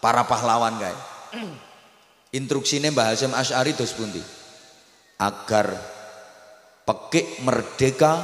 [0.04, 1.02] para pahlawan guys.
[2.38, 4.20] Instruksinya Mbah Hasyim Asy'ari dos pundi?
[5.24, 5.72] Agar
[6.84, 8.22] pekik merdeka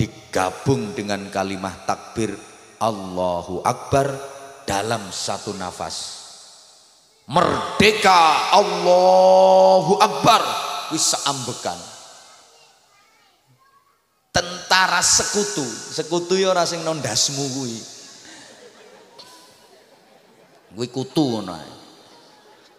[0.00, 2.32] digabung dengan kalimah takbir
[2.82, 4.10] Allahu Akbar
[4.66, 6.18] dalam satu nafas.
[7.30, 10.42] Merdeka Allahu Akbar
[10.90, 11.78] bisa ambekan.
[14.34, 17.78] Tentara sekutu, sekutu ya ora sing nondasmu kuwi.
[20.72, 21.52] Kuwi kutu ngono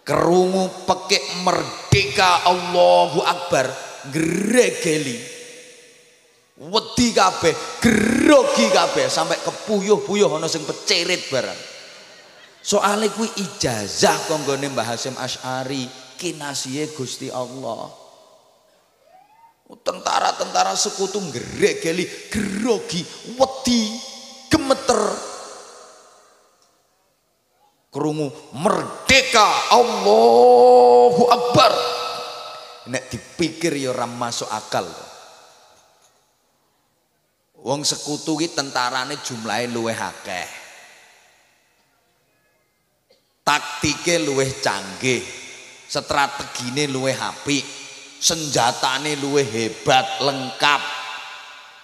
[0.03, 3.71] Kerungu pekek merdeka Allahu Akbar
[4.11, 5.32] gregeli
[6.53, 11.61] wedi kabeh grogi kabeh sampai kepuyuh-puyuh ana sing pecerit barang.
[12.63, 17.91] Soalnya kuwi ijazah konggone Mbah Hasim Asy'ari kinasihe Gusti Allah.
[19.73, 23.01] Tentara-tentara sekutu geli grogi
[23.35, 23.81] wedi
[24.47, 25.01] gemeter.
[27.89, 31.73] Kerungu merdeka Allahu Akbar.
[32.93, 34.87] Nek dipikir ya ora masuk akal
[37.63, 40.47] Wong sekutu ki tentarane jumlahe luwih akeh.
[43.43, 45.23] Taktike luwih canggih,
[45.88, 47.63] strategine luwih apik,
[48.19, 50.82] senjatane luwih hebat, lengkap.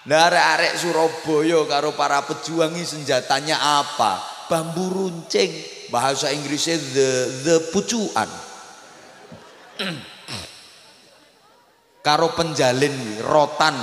[0.08, 4.20] Nah arek-arek Surabaya karo para pejuang senjatanya apa?
[4.48, 5.52] Bambu runcing,
[5.92, 7.08] bahasa Inggrisnya the
[7.44, 8.28] the pucuan.
[12.06, 13.76] karo penjalin rotan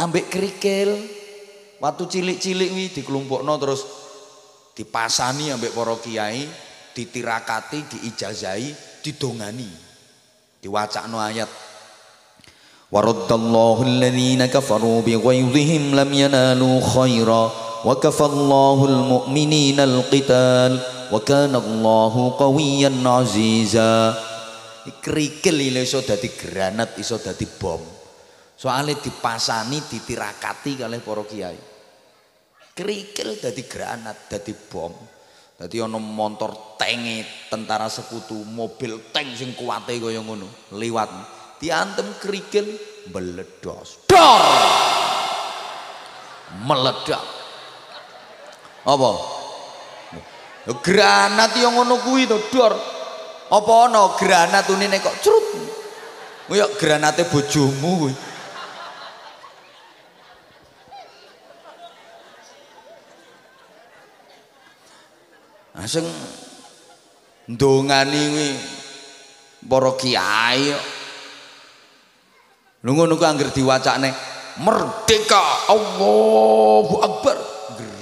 [0.00, 0.96] ambek kerikil.
[1.80, 3.84] Waktu cilik-cilik wi dikelompokno terus
[4.76, 6.44] dipasani ambek para kiai
[6.92, 9.68] ditirakati diijazahi didongani.
[10.60, 11.48] Diwacakno ayat
[12.92, 17.48] waraddallahu alladhina kafaru bighaizihim lam yanalu khaira
[17.80, 20.76] wa kafallahu almu'minina alqital
[21.08, 24.12] wa kana Allahu qawiyyan aziza
[25.00, 27.99] kerikil iso dadi granat iso dadi bom
[28.60, 31.56] Soalnya dipasani, ditirakati oleh para kiai.
[32.76, 34.92] Kerikil dari granat, dari bom.
[35.56, 41.08] Jadi ono motor tank tentara sekutu, mobil tank sing kuwate kaya ngono, liwat.
[41.56, 42.68] Diantem kerikil
[43.08, 44.04] meledos.
[44.04, 44.44] Dor!
[46.60, 47.24] Meledak.
[48.84, 49.10] Apa?
[50.84, 52.76] Granat yang ngono kuwi to, dor.
[53.48, 55.48] Apa ana granat unine kok crut.
[56.52, 58.12] Ya granate bojomu kuwi.
[65.70, 66.06] Nah sing
[67.46, 68.48] ndongani kuwi
[69.70, 70.74] para kiai
[72.80, 73.52] Lho ngono ku anggere
[74.64, 77.36] merdeka Allahu Akbar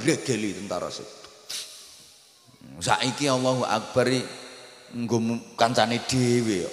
[0.06, 1.18] gregeli tentara situ.
[2.78, 4.06] Saiki Allahu Akbar
[4.94, 5.18] nggo
[5.58, 5.98] kancane
[6.46, 6.70] ya.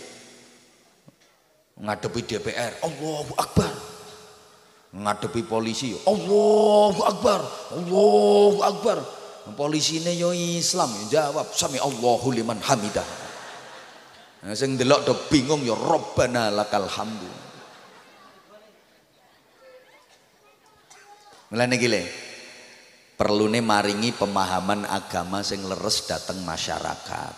[1.82, 3.74] Ngadepi DPR Allahu Akbar.
[4.94, 7.42] Ngadepi polisi Allahu Akbar.
[7.74, 8.98] Allahu Akbar
[9.54, 13.06] Polisine yo Islam jawab sami Allahu liman hamidah.
[14.42, 17.30] Nah, sing delok do bingung yo Rabbana lakal hamdu.
[21.54, 21.90] Mulane iki
[23.14, 27.34] perlune maringi pemahaman agama sing leres dateng masyarakat.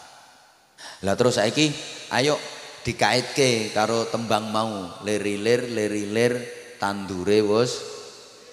[1.04, 1.68] Lah terus saiki
[2.16, 2.40] ayo
[2.88, 6.40] dikaitke karo tembang mau lerilir lerilir
[6.80, 7.72] tandure wis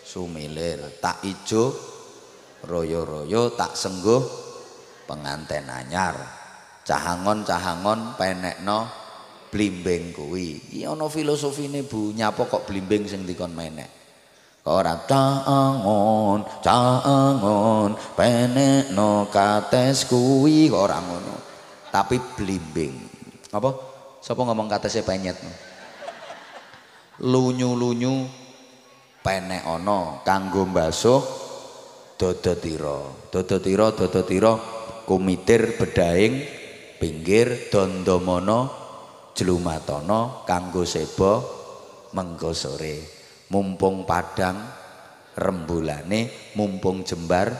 [0.03, 1.93] sumilir tak ijo
[2.66, 4.22] royo-royo tak sengguh.
[5.05, 6.16] Penganten anyar.
[6.85, 8.88] Cahangon cahangon penekno
[9.55, 10.74] blimbing kuwi.
[10.74, 13.88] Iki ana filosofine Bu nyapa kok blimbing sing dikon menek?
[14.64, 21.37] Ora cahangon cahangon penekno kates kuwi ora ngono?
[21.92, 22.96] Tapi blimbing.
[23.55, 23.70] Apa?
[24.24, 25.37] Sapa ngomong kata saya penyet?
[27.22, 28.27] Lunyu-lunyu
[29.22, 31.43] penek ono kanggo mbasuh
[32.14, 33.29] dodo tiro.
[33.31, 34.53] Dodo tiro, dodo tiro
[35.05, 36.35] kumitir bedaing
[36.96, 38.70] pinggir dondomono
[39.37, 41.33] jelumatono kanggo sebo
[42.14, 42.96] mengko sore.
[43.50, 44.57] Mumpung padang
[45.37, 47.53] rembulane, mumpung jembar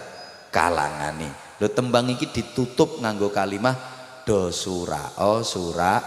[0.49, 1.59] kalangane.
[1.61, 3.77] Lho tembang iki ditutup nganggo kalimah
[4.27, 6.01] do surao sura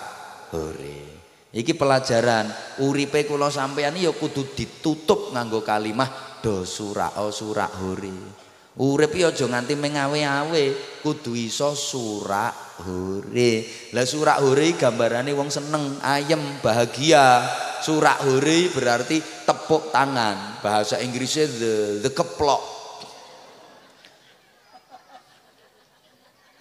[0.52, 1.16] hore.
[1.54, 2.52] Iki pelajaran
[2.84, 6.37] uripe kula sampeyan ya kudu ditutup nganggo kalimah
[6.68, 8.46] surao surak hore.
[8.78, 10.64] Urip ya aja nganti mengawe-awe,
[11.02, 13.66] kudu iso surak hore.
[13.90, 17.42] Lah surak hore gambarane wong seneng, ayem, bahagia.
[17.82, 20.62] Surak hore berarti tepuk tangan.
[20.62, 21.74] Bahasa Inggrisnya the
[22.06, 22.62] the keplok.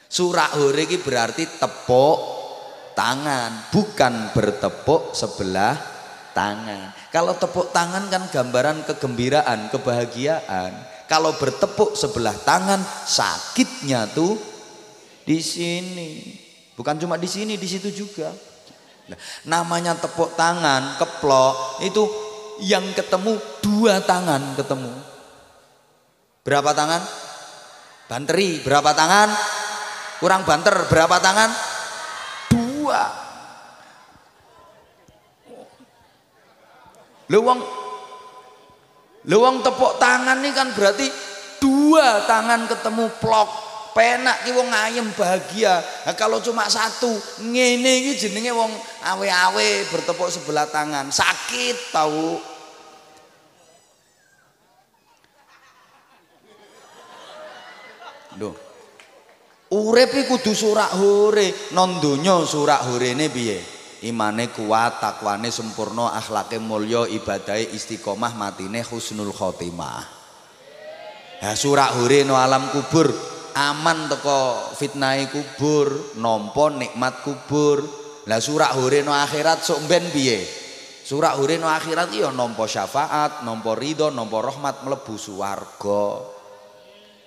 [0.09, 2.19] Surak hore iki berarti tepuk
[2.97, 5.77] tangan, bukan bertepuk sebelah
[6.33, 6.96] tangan.
[7.15, 10.73] Kalau tepuk tangan kan gambaran kegembiraan, kebahagiaan.
[11.07, 14.35] Kalau bertepuk sebelah tangan, sakitnya tuh
[15.23, 16.35] di sini.
[16.75, 18.35] Bukan cuma di sini, di situ juga.
[19.07, 22.03] Nah, namanya tepuk tangan, keplok, itu
[22.61, 24.93] yang ketemu dua tangan ketemu.
[26.43, 27.03] Berapa tangan?
[28.07, 29.29] Banteri, berapa tangan?
[30.19, 31.51] Kurang banter, berapa tangan?
[32.87, 33.26] dua.
[37.27, 37.61] Lewang
[39.27, 41.11] Lewang tepuk tangan ini kan berarti
[41.59, 43.51] dua tangan ketemu plok
[43.91, 45.83] penak ki wong ayem bahagia.
[46.07, 47.11] Nah, kalau cuma satu
[47.43, 48.71] ngene iki jenenge wong
[49.03, 52.39] awe-awe bertepuk sebelah tangan sakit tahu.
[58.37, 58.55] Duh.
[59.67, 63.76] Urip kudu surak hore, non donya surak horene piye?
[64.05, 70.05] Imane kuat, takwane sempurna, akhlake mulya, ibadahe istiqomah, matine husnul khotimah.
[71.41, 73.09] Ha surak hore no alam kubur,
[73.57, 77.85] aman teko fitnahe kubur, nampa nikmat kubur.
[78.29, 80.45] Lah surak hore no akhirat sok ben piye?
[81.07, 86.05] Surak hore no akhirat iya nampa syafaat, nampa ridho, nampa rahmat mlebu swarga.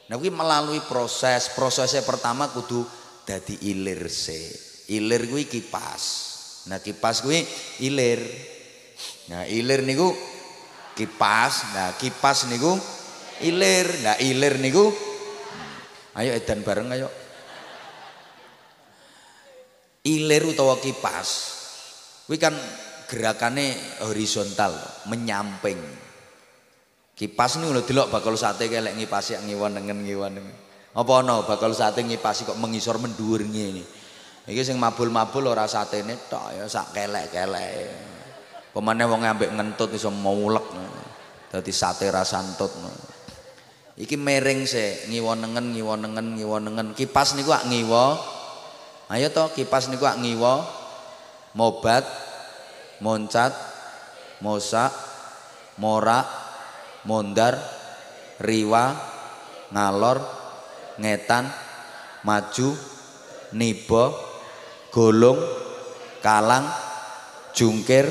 [0.10, 1.54] Nah kuwi melalui proses.
[1.54, 2.84] Prosesnya pertama kudu
[3.24, 4.42] dadi ilir se.
[4.90, 6.29] Ilir kuwi kipas.
[6.70, 7.42] Nah kipas kuwi
[7.82, 8.22] ilir.
[9.34, 10.14] Nah ilir niku
[10.94, 11.74] kipas.
[11.74, 12.78] Nah kipas niku
[13.42, 13.90] ilir.
[14.06, 16.20] Nah ilir niku hmm.
[16.22, 17.10] ayo edan bareng ayo.
[20.06, 21.58] Ilir utawa kipas.
[22.30, 22.54] Kuwi kan
[23.10, 23.74] gerakannya
[24.06, 24.78] horizontal,
[25.10, 25.82] menyamping.
[27.18, 30.40] Kipas ini udah delok bakal sate kelek ngipasi ngiwan dengan ngiwan
[30.96, 33.82] Apa no bakal sate ngipasi kok mengisor mendur ini.
[34.50, 37.94] Iki sing mabul-mabul ora satene tok ya sak kelek-kelek.
[38.74, 40.66] Pemane wong ambek ngentut iso maulek.
[41.54, 42.74] Dadi sate rasantut.
[43.94, 46.88] Iki mereng se ngiwonengen ngiwonengen ngiwonengen.
[46.98, 48.18] Kipas niku ak ngiwa.
[49.14, 50.66] Ayo to kipas niku ak ngiwa.
[51.54, 52.06] Mobat,
[53.06, 53.54] moncat,
[54.42, 54.94] mosak,
[55.78, 56.26] morak,
[57.06, 57.58] mondar
[58.42, 58.94] riwa
[59.74, 60.22] ngalor
[61.02, 61.50] ngetan
[62.22, 62.70] maju
[63.58, 64.29] nibo
[64.90, 65.40] golong
[66.20, 66.66] kalang
[67.54, 68.10] jungkir.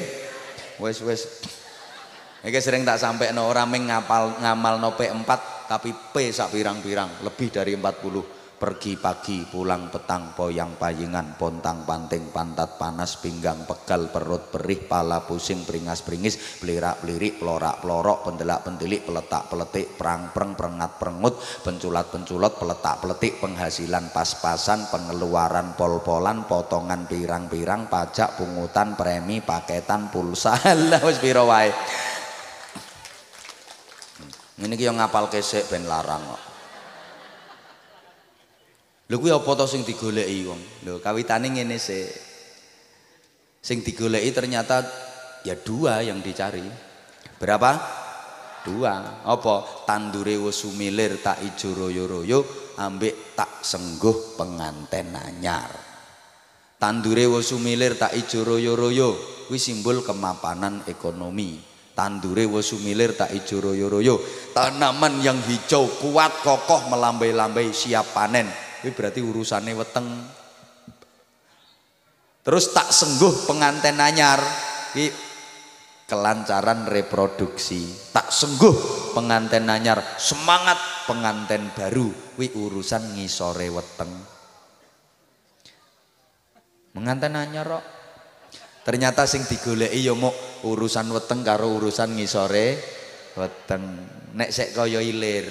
[0.78, 1.42] Wes wes.
[2.38, 5.30] Ini sering tak sampai no orang ngapal ngamal no P4
[5.66, 12.34] tapi P sak pirang-pirang lebih dari 40 pergi pagi pulang petang poyang payingan pontang panting
[12.34, 18.66] pantat panas pinggang pegal perut perih pala pusing peringas peringis pelirak pelirik pelorak pelorok pendelak
[18.66, 26.42] pendilik peletak peletik perang pereng perengat perengut penculat penculot peletak peletik penghasilan pas-pasan pengeluaran pol-polan
[26.50, 30.58] potongan pirang-pirang pajak pungutan premi paketan pulsa.
[30.90, 31.70] Lah wis pira wae?
[34.58, 36.47] Yang ngapal kesek ben larang kok
[39.08, 40.60] Lho kuwi apa to sing digoleki wong?
[40.84, 42.04] Lho kawitane ngene sih.
[43.64, 44.84] Sing digoleki ternyata
[45.48, 46.60] ya dua yang dicari.
[47.40, 47.72] Berapa?
[48.68, 49.24] Dua.
[49.24, 49.88] Apa?
[49.88, 52.44] Tandure wis sumilir tak ijo royo-royo
[52.76, 55.72] ambek tak sengguh penganten anyar.
[56.76, 59.16] Tandure wis sumilir tak ijo royo-royo
[59.48, 61.56] kuwi simbol kemapanan ekonomi.
[61.96, 64.20] Tandure wis sumilir tak ijo royo-royo.
[64.52, 70.06] Tanaman yang hijau kuat kokoh melambai-lambai siap panen ini berarti urusannya weteng.
[72.46, 74.40] Terus tak sengguh penganten anyar
[74.96, 75.12] ini
[76.08, 77.84] kelancaran reproduksi.
[78.14, 78.72] Tak sengguh
[79.12, 82.08] penganten anyar semangat penganten baru
[82.40, 84.12] wi urusan ngisore weteng.
[86.96, 87.84] Penganten anyar kok.
[88.88, 90.32] Ternyata sing digoleki ya mau
[90.64, 92.80] urusan weteng karo urusan ngisore
[93.36, 93.84] weteng.
[94.32, 95.44] Nek sek kaya ilir.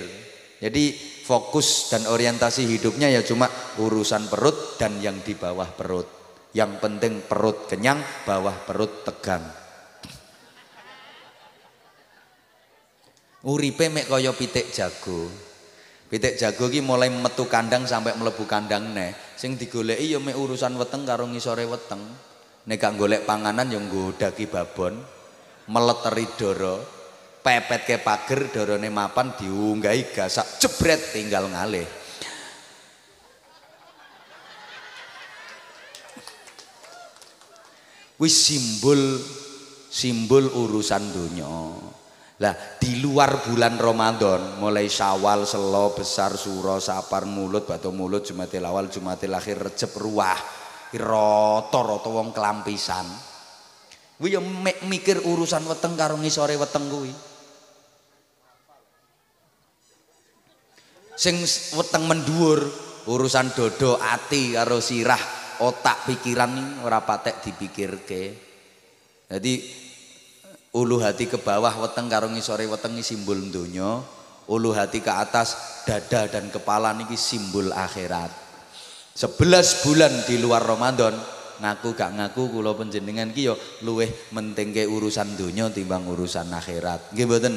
[0.57, 0.97] Jadi
[1.27, 6.07] fokus dan orientasi hidupnya ya cuma urusan perut dan yang di bawah perut.
[6.55, 9.43] Yang penting perut kenyang, bawah perut tegang.
[13.43, 15.27] Uripe mek kaya pitik jago.
[16.07, 19.11] Pitik jago ki mulai metu kandang sampai melebu kandang neh.
[19.35, 21.99] Sing digoleki ya mek urusan weteng karo ngisore weteng.
[22.67, 24.99] Nek gak golek panganan ya nggo daki babon,
[25.71, 26.96] meleteri doro,
[27.43, 31.87] pepet ke pager dorone mapan diunggahi gasak jebret tinggal ngalih.
[38.17, 39.21] Wis simbol
[39.93, 41.53] simbol urusan dunia
[42.37, 48.61] lah di luar bulan Ramadan mulai Syawal, Selo, Besar, Suro, Sapar, Mulut, Batu Mulut, Jumatil
[48.61, 50.37] Awal, Jumatil Akhir, Recep, Ruah,
[50.93, 53.36] roto-roto kelampisan.
[54.17, 54.33] Kuwi
[54.89, 57.13] mikir urusan weteng karo ngisore weteng kuwi.
[61.17, 61.41] sing
[61.73, 62.61] weteng mendhuwur
[63.09, 65.19] urusan dodo ati karo sirah
[65.65, 68.23] otak pikiran ora patek dipikirke
[69.25, 69.53] jadi
[70.77, 73.97] ulu hati ke bawah weteng karo ngisore weteng simbol donya
[74.45, 78.29] ulu hati ke atas dada dan kepala niki simbol akhirat
[79.17, 81.17] 11 bulan di luar Ramadan
[81.59, 83.55] ngaku gak ngaku kula panjenengan ki yo
[83.85, 87.55] luweh mentingke urusan donya timbang urusan akhirat nggih mboten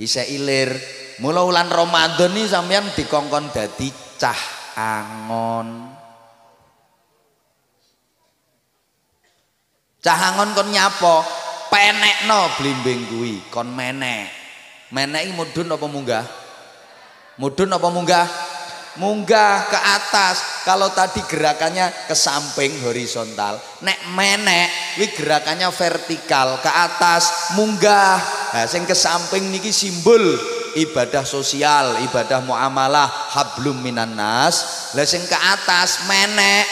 [0.00, 0.74] isih ilir
[1.22, 3.86] Mula wulan Ramadan ini sampean dikongkon dadi
[4.18, 4.40] cah
[4.74, 5.94] angon.
[10.02, 11.22] Cah angon kon nyapo?
[11.70, 14.30] Penekno blimbing kuwi, kon menek.
[14.90, 16.26] Menek mudun apa munggah?
[17.38, 18.26] Mudun apa munggah?
[18.98, 20.38] Munggah ke atas.
[20.64, 28.16] Kalau tadi gerakannya ke samping horizontal, nek menek wi gerakannya vertikal ke atas, munggah.
[28.56, 30.24] Nah, sing ke samping niki simbol
[30.80, 33.06] ibadah sosial, ibadah muamalah,
[33.36, 34.88] hablum minan nas.
[34.96, 36.64] Lah sing ke atas menek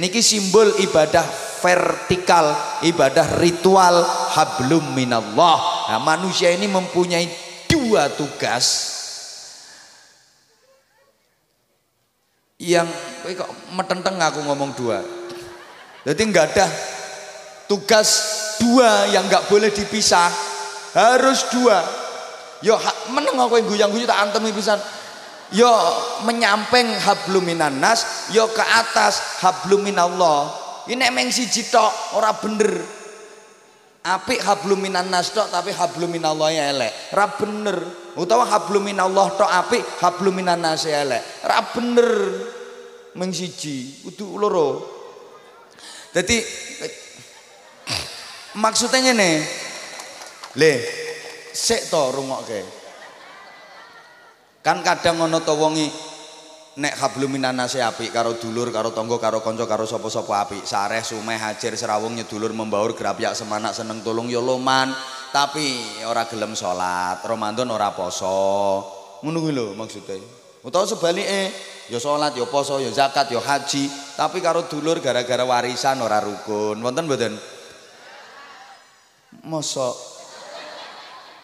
[0.00, 1.24] niki simbol ibadah
[1.60, 2.56] vertikal,
[2.88, 4.00] ibadah ritual
[4.32, 5.92] hablum minallah.
[5.92, 7.28] Nah, manusia ini mempunyai
[7.68, 8.99] dua tugas
[12.60, 12.84] yang
[13.24, 15.00] kok metenteng aku ngomong dua.
[16.04, 16.66] Jadi nggak ada
[17.64, 18.08] tugas
[18.60, 20.28] dua yang nggak boleh dipisah,
[20.92, 21.80] harus dua.
[22.60, 22.76] Yo
[23.16, 24.76] meneng aku yang guyang-guyu tak antemi pisan.
[25.50, 25.66] Yo
[26.28, 30.52] menyamping habluminan nas, yo ke atas habluminallah.
[30.86, 32.99] Ini emang si tok ora bener.
[34.00, 36.92] Apik habluminan nas tok tapi habluminallah ya elek.
[37.12, 37.76] Ora bener.
[38.16, 41.20] Utawa habluminallah tok apik, habluminan nas ya elek.
[41.44, 42.08] Ora bener.
[43.10, 44.68] Meng siji, kudu loro.
[46.16, 46.40] Jadi
[48.56, 49.30] maksudnya ngene.
[50.56, 50.72] Le,
[51.54, 52.80] sik to rungokke
[54.60, 55.88] kan kadang ngono to wongi
[56.78, 61.34] nek habluminan nasi api karo dulur karo tonggo karo konco karo sapa-sapa api sareh sumeh
[61.34, 64.94] hajar serawung nyedulur membaur gerapyak semanak seneng tulung ya loman
[65.30, 65.78] tapi
[66.10, 68.82] ora gelem salat Ramadan ora poso.
[69.22, 70.18] Ngono kuwi lho maksude.
[70.66, 71.54] Utawa sebalike
[71.86, 73.86] ya salat ya poso ya zakat ya haji.
[74.18, 76.82] Tapi karo dulur gara-gara warisan ora rukun.
[76.82, 77.38] Wonten mboten?
[79.46, 79.94] Mosok.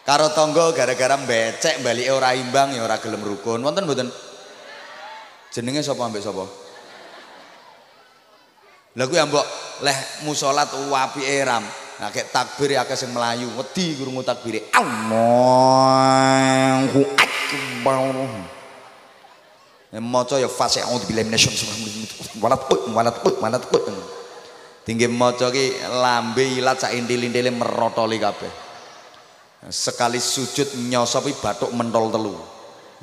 [0.02, 3.62] Karo tonggo gara-gara becek balik ora imbang ya ora gelem rukun.
[3.62, 4.10] Wonten mboten
[5.56, 6.44] jenenge sapa ambek sapa?
[8.92, 9.40] Lha kuwi ambok
[9.80, 9.96] leh
[10.28, 11.64] musolat apike ram.
[11.96, 14.68] Nah kek takbir akeh sing melayu wedi krungu takbire.
[14.76, 15.80] Allahu
[17.16, 18.04] akbar.
[19.96, 22.04] Maca ya fase a'udzu billahi minasyaitonir
[22.36, 23.64] walat walat walat
[24.84, 28.52] tinggi maca ki lambe ilat sak intil-intile merotoli kabeh.
[29.72, 32.36] Sekali sujud nyosopi batuk mentol telu.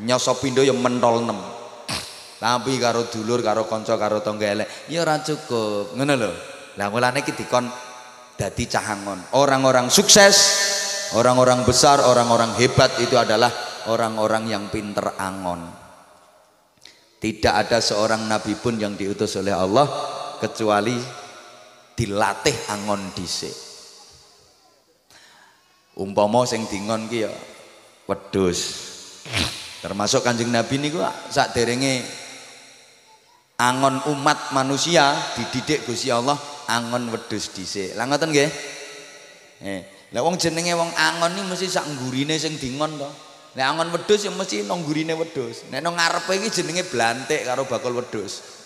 [0.06, 1.63] Nyosopi pindo yang mentol enam
[2.44, 5.96] Tapi karo dulur, karo kanca, karo tangga elek ya ora cukup.
[5.96, 6.32] Ngono lho.
[6.76, 7.72] Lah mulane iki dikon
[8.36, 9.32] dadi cahangon.
[9.40, 10.36] Orang-orang sukses,
[11.16, 13.48] orang-orang besar, orang-orang hebat itu adalah
[13.88, 15.72] orang-orang yang pinter angon.
[17.24, 19.88] Tidak ada seorang nabi pun yang diutus oleh Allah
[20.44, 21.00] kecuali
[21.96, 23.56] dilatih angon dhisik.
[25.96, 27.32] Umpama sing dingon ki ya
[28.12, 28.92] wedhus.
[29.80, 31.00] Termasuk Kanjeng Nabi niku
[31.56, 32.23] derenge
[33.60, 36.38] angon umat manusia dididik Gusti Allah
[36.70, 37.94] angon wedhus dhisik.
[37.94, 38.50] Lah ngoten nggih?
[39.64, 39.82] Eh,
[40.12, 43.10] lah wong jenenge wong angon iki mesti sak nggurine sing dingon to.
[43.54, 45.70] Nek angon wedhus ya mesti nang nggurine wedhus.
[45.70, 48.64] Nek nang ngarepe iki jenenge blantik karo bakul wedhus.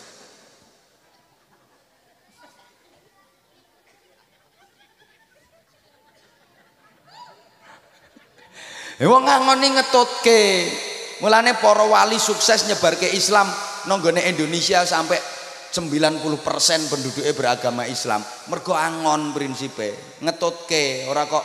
[8.98, 10.42] Wong ngangoni ngetutke.
[11.18, 13.50] Mulane para wali sukses nyebarke Islam
[13.88, 15.18] nonggone Indonesia sampai
[15.72, 18.24] 90% penduduknya beragama Islam.
[18.52, 21.44] Mergo angon prinsipe, ngetutke, ora kok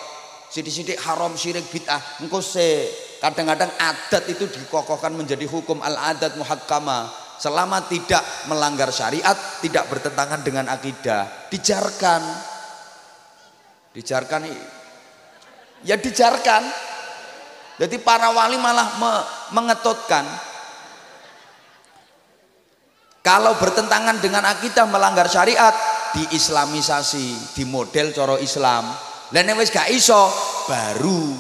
[0.51, 2.23] sidik-sidik haram syirik bid'ah.
[2.23, 7.11] Engko se kadang-kadang adat itu dikokohkan menjadi hukum al-adat muhakkama.
[7.43, 12.23] Selama tidak melanggar syariat, tidak bertentangan dengan akidah, dijarkan.
[13.93, 14.47] Dijarkan
[15.83, 16.63] ya dijarkan
[17.77, 19.13] jadi para wali malah me
[19.59, 20.23] mengetutkan
[23.23, 25.71] kalau bertentangan dengan akidah melanggar syariat
[26.13, 28.91] diislamisasi, di model coro Islam.
[29.33, 30.29] Dan wis gak iso
[30.69, 31.33] baru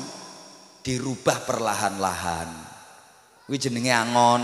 [0.80, 2.48] dirubah perlahan-lahan.
[3.44, 4.42] Kuwi jenenge angon.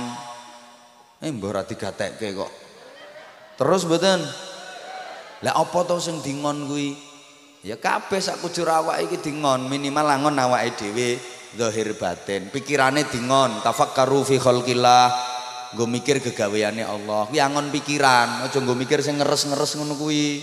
[1.25, 2.53] Eh mbah ora digatekke kok.
[3.57, 4.21] Terus mboten.
[5.47, 6.93] Lah apa to sing dingon kuwi?
[7.65, 11.19] Ya kabeh sak kujur awake iki dingon, minimal angon awake dhewe
[11.57, 15.38] zahir batin pikirane dingon tafakkaru fi khalqillah
[15.75, 17.29] nggo mikir kegaweane Allah.
[17.29, 20.41] Kuwi angon pikiran aja nggo mikir sing ngeres-ngeres ngono kuwi.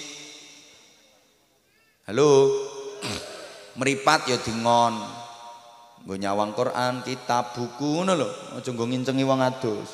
[2.05, 2.30] Halo?
[3.80, 4.93] Meripat ya dingon.
[6.05, 8.30] Nggo nyawang Quran kitab buku ngono lho.
[8.59, 9.89] Aja nggo ngincengi wong adus.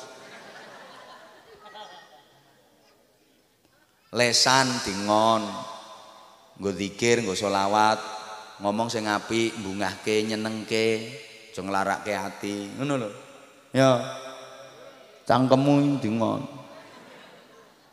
[4.12, 5.42] Lesan dingon.
[6.60, 7.96] Nggo zikir nggo selawat.
[8.60, 10.86] Ngomong sing apik mbungahke nyenengke
[11.50, 12.56] aja nglarakke ati.
[12.76, 13.10] Ngono lho.
[13.72, 14.04] Ya
[15.32, 16.62] cangkemmu dingon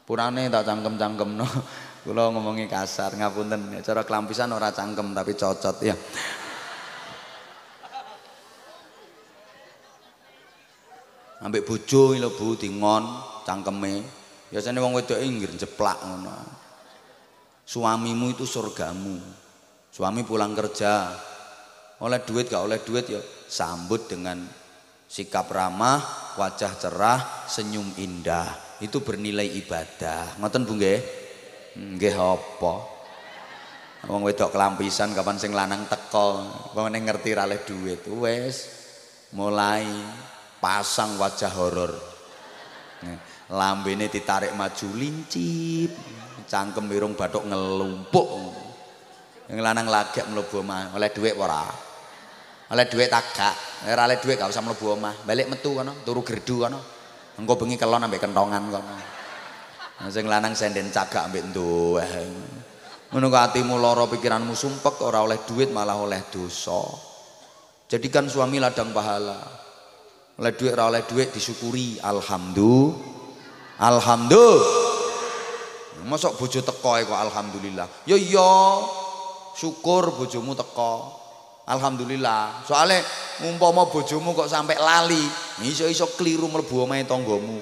[0.09, 1.45] purane tak cangkem-cangkemno.
[2.09, 3.77] Kula ngomongi kasar ngapunten.
[3.85, 5.93] Cara kelampisan ora cangkem tapi cocot ya.
[11.45, 13.05] Ambek bojo lho Bu dingon
[13.45, 14.01] cangkeme.
[14.49, 16.33] Biasanya wong wedok inggir jeplak ngono.
[17.69, 19.21] Suamimu itu surgamu.
[19.93, 21.11] Suami pulang kerja,
[22.01, 24.41] oleh duit gak oleh duit ya sambut dengan
[25.09, 26.01] sikap ramah,
[26.39, 27.19] wajah cerah,
[27.51, 28.79] senyum indah.
[28.79, 30.39] Itu bernilai ibadah.
[30.39, 30.99] Ngoten Bu nggih?
[31.75, 32.73] Nggih apa?
[34.07, 38.07] Wong wedok kelampisan kapan sing lanang teko, wong ngerti ra duit.
[38.07, 38.55] Wes
[39.35, 39.83] mulai
[40.63, 41.93] pasang wajah horor.
[43.51, 45.91] Lambene ditarik maju lincip,
[46.47, 48.29] cangkem irung bathuk ngelumpuk.
[49.51, 50.61] Yang lanang lagi mlebu
[50.95, 51.88] oleh duit ora?
[52.70, 53.55] Oleh duit tak gak.
[53.89, 55.26] Ora oleh duit gak usah mlebu omah.
[55.26, 56.80] Balik metu kono, turu gerdu kono.
[57.41, 58.95] Engko bengi kelon ambek kentongan kono.
[60.13, 62.11] Sing lanang senden cagak ambek nduweh.
[63.09, 66.86] Ngono atimu lara pikiranmu sumpek ora oleh duit malah oleh dosa.
[67.89, 69.41] Jadikan suami ladang pahala.
[70.38, 71.97] Oleh duit ora oleh duit disyukuri.
[72.05, 73.82] Alhamdulillah.
[73.82, 74.78] Alhamdulillah.
[76.05, 77.89] Masuk bojo teko kok alhamdulillah.
[78.05, 78.53] Ya iya
[79.57, 81.11] syukur bojomu teko
[81.70, 82.65] alhamdulillah.
[82.65, 83.05] Soalnya
[83.45, 85.22] umpama bojomu kok sampai lali
[85.63, 87.61] iso-iso keliru mlebu omahe tanggamu.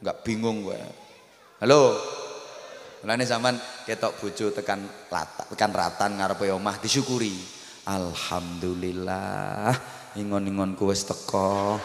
[0.00, 0.80] Enggak bingung gue
[1.60, 2.00] halo?
[3.00, 3.56] Mulane zaman
[3.88, 7.32] ketok bojo tekan lata, tekan ratan ngarepe omah disyukuri.
[7.88, 9.72] Alhamdulillah.
[10.20, 11.80] Ingon-ingon wis teko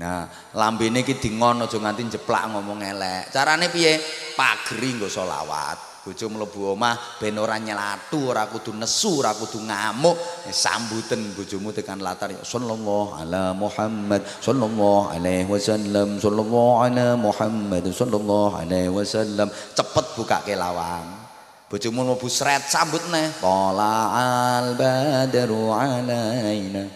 [0.00, 0.24] Nah,
[0.56, 3.28] lambene iki dingon aja nganti jeplak ngomong elek.
[3.28, 4.00] Carane piye?
[4.32, 5.89] Pageri nggo selawat.
[6.10, 10.18] Bojo mlebu omah ben ora nyelatu, ora kudu nesu, ora kudu ngamuk.
[10.42, 17.86] Ya, sambuten bojomu tekan latar ya sallallahu ala Muhammad sallallahu alaihi wasallam sallallahu ala Muhammad
[17.86, 19.46] sallallahu alaihi wasallam.
[19.70, 21.30] Cepet bukake lawang.
[21.70, 23.30] Bojomu mlebu sret sambut neh.
[23.38, 24.10] Tola
[24.58, 26.90] al badru alaina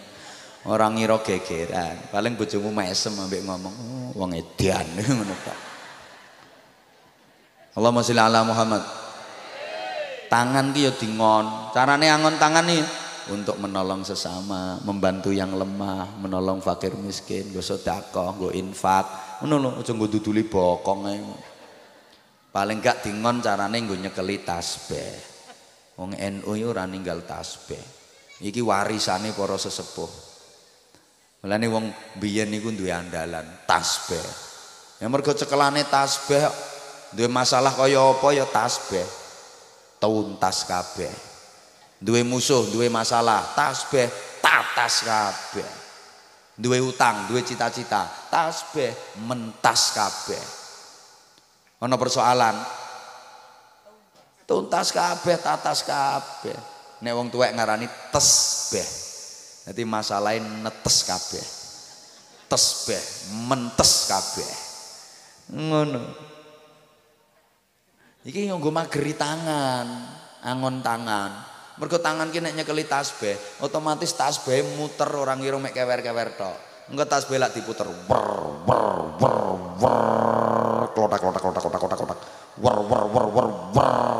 [0.67, 3.75] orang ngira gegeran paling bojomu mesem ambek ngomong
[4.17, 5.35] wong edan ngono
[7.75, 9.04] Allahumma sholli ala Muhammad
[10.35, 12.83] tangan ki ya dingon carane angon tangan nih
[13.31, 19.05] untuk menolong sesama, membantu yang lemah, menolong fakir miskin, nggo sedekah, nggo infak.
[19.41, 21.09] Lho, aja nggo duduli bokong.
[22.53, 25.33] Paling gak dingon carane nggo nyekeli tasbih.
[25.97, 27.81] Wong NU yo ora ninggal tasbih.
[28.45, 30.11] Iki warisane para sesepuh.
[31.41, 31.85] Mulane wong
[32.19, 34.21] biyen niku duwe andalan, tasbih.
[35.01, 36.45] Ya mergo cekelane tasbih
[37.15, 39.24] duwe masalah kaya apa ya tasbih.
[39.99, 41.13] Tuntas kabeh.
[41.99, 44.05] Duwe musuh duwe masalah tasbih
[44.43, 45.69] tatas kabeh.
[46.55, 48.91] Duwe utang duwe cita-cita tasbih
[49.25, 50.43] mentas kabeh.
[51.81, 52.55] Ana persoalan?
[54.45, 56.57] Tuntas kabeh tatas kabeh.
[57.01, 58.87] Nek wong tuwek ngarani tesbeh
[59.65, 61.45] dadi masalahe netes kabeh.
[62.45, 63.03] Tesbeh
[63.49, 64.51] mentes kabeh.
[65.57, 66.01] Ngono
[68.25, 69.85] iki nggo mageri tangan
[70.41, 76.31] angon tangan Mergo tangan ki nek nyekeli tasbih, otomatis tasbih muter orang ngira mek kewer-kewer
[76.39, 76.55] tok.
[76.87, 77.83] Engko tasbih lak diputer.
[78.07, 78.31] Wer
[78.63, 79.39] wer wer
[79.83, 80.87] wer.
[80.95, 82.19] Klotak klotak klotak klotak klotak klotak.
[82.63, 84.17] Wer wer wer wer wer.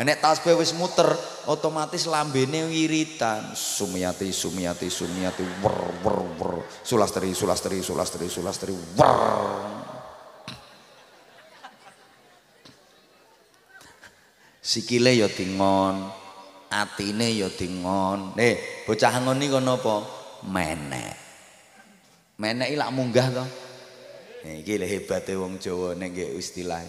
[0.00, 1.12] Nek tasbih wis muter,
[1.44, 3.52] otomatis lambene wiritan.
[3.52, 6.54] Sumiyati sumiyati sumiyati wer wer wer.
[6.80, 9.83] Sulastri sulastri sulastri sulastri wer.
[14.64, 16.08] Sikile ya tingon,
[16.72, 18.32] atine ya dingon.
[18.40, 19.96] Eh, bocah ngon iki kono apa?
[20.48, 21.14] Menek.
[22.40, 23.44] Menek lak munggah to.
[24.44, 26.80] Iki lho hebate wong Jawa nek nggih istilah.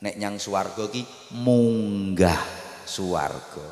[0.00, 1.04] Nek nyang swarga ki
[1.44, 2.40] munggah
[2.88, 3.68] swarga.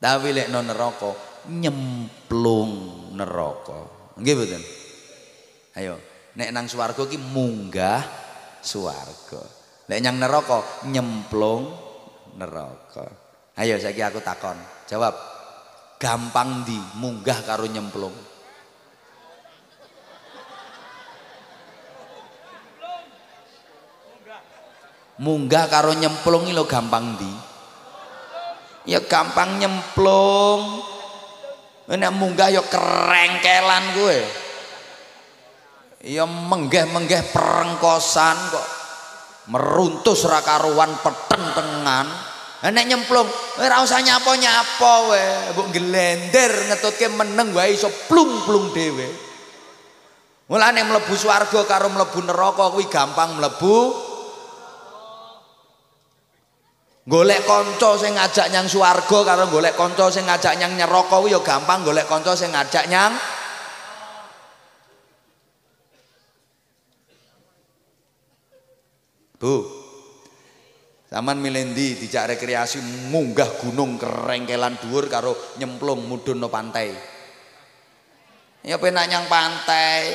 [0.00, 1.12] Tapi lek non neraka
[1.52, 2.72] nyemplung
[3.12, 3.80] neraka.
[4.16, 4.62] Nggih mboten?
[5.76, 6.00] Ayo,
[6.36, 8.00] nek nang swarga ki munggah
[8.64, 9.40] swarga.
[9.84, 11.91] Lek nyang neraka nyemplung
[12.36, 13.06] neraka.
[13.56, 14.56] Ayo saya aku takon.
[14.88, 15.14] Jawab.
[16.00, 18.14] Gampang di munggah karo nyemplung.
[25.22, 27.32] Munggah karo nyemplung lo gampang di.
[28.90, 30.82] Ya gampang nyemplung.
[31.86, 34.18] Nek munggah ya kerengkelan gue.
[36.02, 38.81] Ya menggeh-menggeh perengkosan kok.
[39.50, 42.06] Meruntus rakaruan petentengan.
[42.62, 43.26] Nek nyemplung,
[43.58, 49.08] ora usah nyapo-nyapo we, mbok glender ngetutke meneng wae iso plung-plung dhewe.
[50.46, 53.76] Mulane mlebu swarga karo mlebu neraka kuwi gampang mlebu.
[57.02, 61.42] Golek kanca sing ngajak nyang swarga karo golek kanca sing ngajak nyang neraka kuwi ya
[61.42, 63.10] gampang golek kanca sing ngajak nyang
[69.42, 69.82] Bu,
[71.12, 72.80] Taman milendi dijak rekreasi
[73.12, 76.88] munggah gunung kerengkelan dhuwur karo nyemplung mudhun no pantai.
[78.64, 80.08] Ya penak nyang pantai.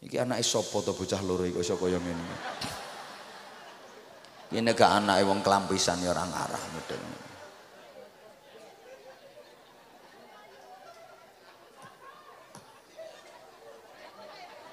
[0.00, 2.36] Iki anake sapa to bocah loro iki iso kaya ngene.
[4.56, 7.02] Ini gak anake wong kelampisan ya orang arah model.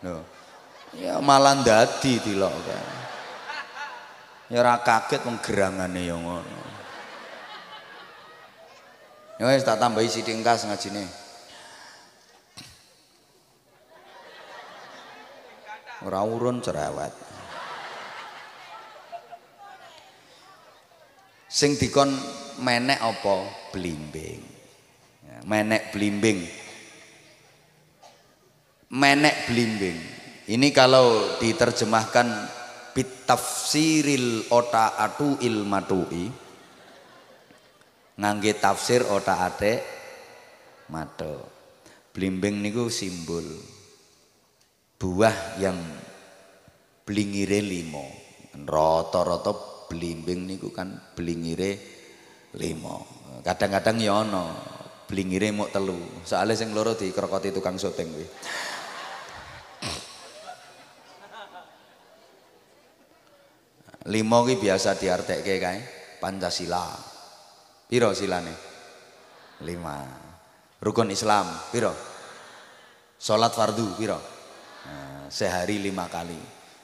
[0.07, 0.34] Loh.
[0.95, 2.85] Ya malah dadi dilok kan.
[4.47, 6.61] Ya ora kaget wong gerangane ya ngono.
[9.35, 11.03] Ya wis tak tambahi sithik engkas ngajine.
[16.05, 17.11] Ora urun cerewet.
[21.49, 22.11] Sing dikon
[22.61, 23.47] menek apa?
[23.71, 24.43] Blimbing.
[25.23, 26.43] Ya, menek blimbing.
[28.91, 29.97] Menek blimbing.
[30.45, 32.27] Ini kalau diterjemahkan
[32.93, 36.29] bitafsiril ota atu ilmatui
[38.21, 39.81] ngangge tafsir ota ate
[40.93, 41.49] mato
[42.13, 43.41] blimbing niku simbol.
[45.01, 45.81] Buah yang
[47.03, 48.05] blingire limo.
[48.53, 49.51] Rata-rata
[49.89, 51.81] blimbing niku kan blingire
[52.53, 53.01] limo.
[53.41, 54.53] Kadang-kadang ya ana
[55.09, 56.21] blingire muk telu.
[56.21, 58.27] Soalnya sing loro dikrokoti tukang syuting kuwi
[64.05, 65.79] Limo ki biasa diartekke kae
[66.21, 66.85] Pancasila.
[67.89, 68.53] Piro silane?
[69.65, 69.97] Lima.
[70.77, 71.89] Rukun Islam piro?
[73.17, 74.19] Salat fardu piro?
[74.85, 76.37] Nah, sehari lima kali.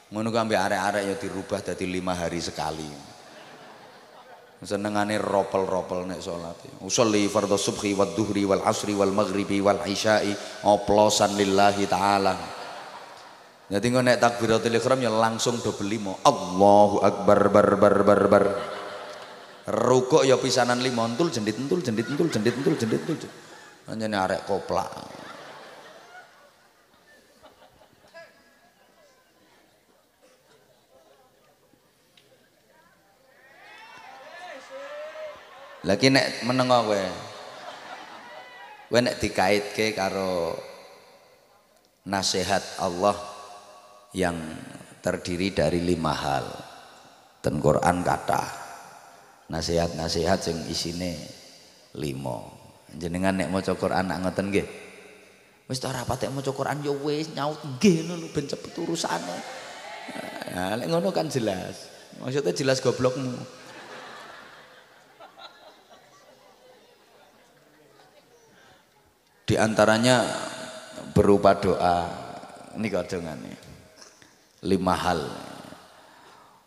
[0.10, 2.90] Ku ambek arek-arek ya dirubah dadi lima hari sekali.
[4.62, 6.58] Senengane ropel-ropel nek salat.
[6.82, 10.34] Usolli fardhu subhi wad duhri wal asri wal maghribi wal isya'i
[10.66, 12.61] oplosan lillahi taala.
[13.72, 16.20] Jadi engko nek takbiratul ihram ya langsung double limo.
[16.28, 18.46] Allahu akbar bar bar bar bar.
[19.72, 23.32] Rukuk ya pisanan lima entul jendit entul jendit entul jendit entul jendit entul.
[23.88, 24.92] Anjene arek koplak.
[35.88, 37.04] Lagi nek menengo kowe.
[38.92, 40.60] Kowe nek dikaitke karo
[42.04, 43.41] nasihat Allah
[44.16, 44.38] yang
[45.00, 46.46] terdiri dari lima hal.
[47.42, 48.44] Dan Quran kata
[49.50, 51.18] nasihat-nasihat sing isine
[51.98, 52.38] lima.
[52.92, 54.68] Jenengan nek maca Quran nak ngoten nggih.
[55.72, 56.94] Wis ta ora maca Quran ya
[57.40, 58.76] nyaut nggih ngono ben cepet.
[60.52, 61.88] Nah, ngono kan jelas.
[62.20, 63.40] Maksudnya jelas goblokmu.
[69.48, 70.28] Di antaranya
[71.16, 71.98] berupa doa.
[72.76, 73.71] Ini kadangane.
[74.62, 75.18] Lima hal.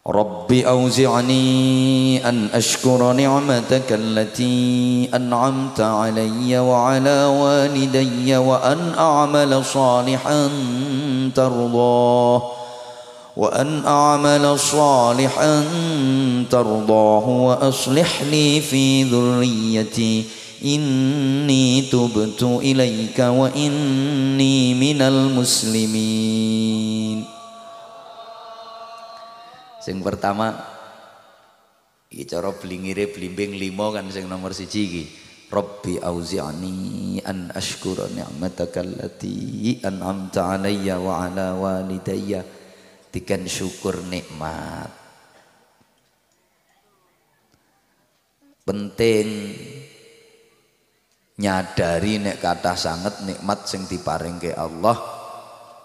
[0.02, 10.50] Rabbi auzi'ni an ashkura ni'mataka allati an'amta alayya wa ala walidayya wa an a'mala salihan
[11.30, 12.42] tardah
[13.38, 15.70] wa an a'mala salihan
[16.50, 20.26] tardahu wa aslih li fi dhurriyyati
[20.66, 26.83] inni tubtu ilaika wa inni minal muslimin
[29.84, 30.56] sing pertama
[32.08, 35.04] iki cara blingire blimbing limo kan sing nomor siji iki.
[35.54, 42.42] Rabbi auzi'ani an ashkura ni'mataka allati an'amta alayya wa ala walidayya.
[43.12, 44.90] Dikan syukur nikmat.
[48.64, 49.28] Penting
[51.38, 54.96] nyadari nek kata sangat nikmat sing diparingke Allah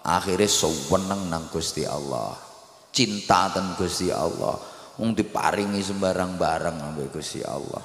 [0.02, 2.49] akhirnya seweneng nang Gusti Allah
[2.90, 4.58] cinta ten Gusti Allah.
[5.00, 7.80] Wong diparingi sembarang barang ambek Gusti Allah.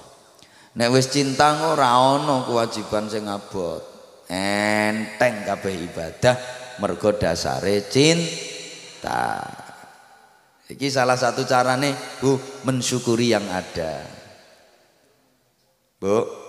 [0.75, 3.79] Nek wis cinta ora ana kewajiban sing abot.
[4.27, 6.35] Enteng kabeh ibadah
[6.83, 9.39] mergo dasare cinta.
[10.65, 12.35] Iki salah satu carane Bu
[12.65, 14.01] mensyukuri yang ada.
[16.01, 16.45] Bu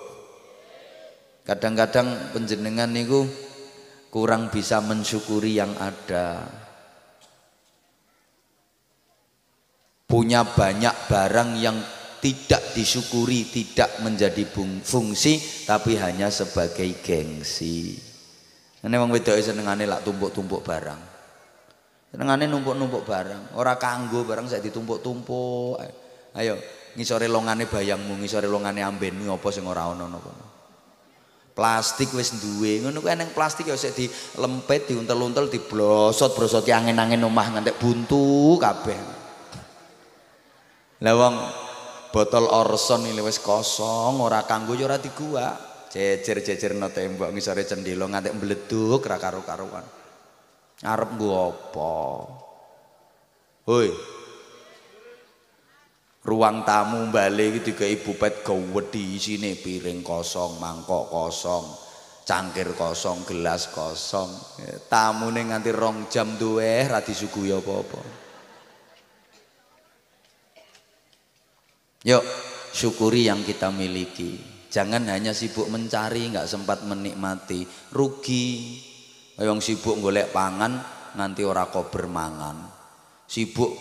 [1.46, 3.22] Kadang-kadang penjenengan niku
[4.10, 6.65] kurang bisa mensyukuri yang ada.
[10.06, 11.74] Punya banyak barang yang
[12.22, 14.46] tidak disyukuri, tidak menjadi
[14.86, 17.98] fungsi tapi hanya sebagai gengsi.
[18.86, 21.00] Ini wong wedok senengane lak tumpuk-tumpuk barang.
[22.14, 25.82] Senengane numpuk-numpuk barang, ora kanggo barang saya ditumpuk-tumpuk.
[26.38, 26.54] Ayo,
[26.94, 30.06] ngisore longane bayangmu, ngisore longane ambenmu apa sing ora ana
[31.56, 37.80] plastik wis duwe ngono kuwi nang plastik ya sik dilempet diuntel-untel diblosot-brosot angin-angin omah ngantek
[37.80, 39.15] buntu kabeh
[41.04, 41.32] lah
[42.08, 45.52] botol Orson ini wis kosong ora kanggo ya ora digua
[45.92, 49.84] jejer-jejerno tembok ngisore cendhela ngantek mbleduk ra karo-karuan
[50.80, 51.92] arep nggo apa
[53.68, 53.90] hoi
[56.26, 61.70] ruang tamu balik iki digawe bupet gawedi isine piring kosong, mangkok kosong,
[62.26, 64.26] cangkir kosong, gelas kosong.
[64.90, 68.25] Tamune nganti rong jam duwe ra disuguhi apa-apa.
[72.06, 72.22] Yuk,
[72.70, 74.38] syukuri yang kita miliki.
[74.70, 77.66] Jangan hanya sibuk mencari, nggak sempat menikmati.
[77.90, 78.78] Rugi.
[79.36, 80.78] Yang sibuk golek pangan,
[81.18, 82.70] nanti ora kau bermangan.
[83.26, 83.74] Sibuk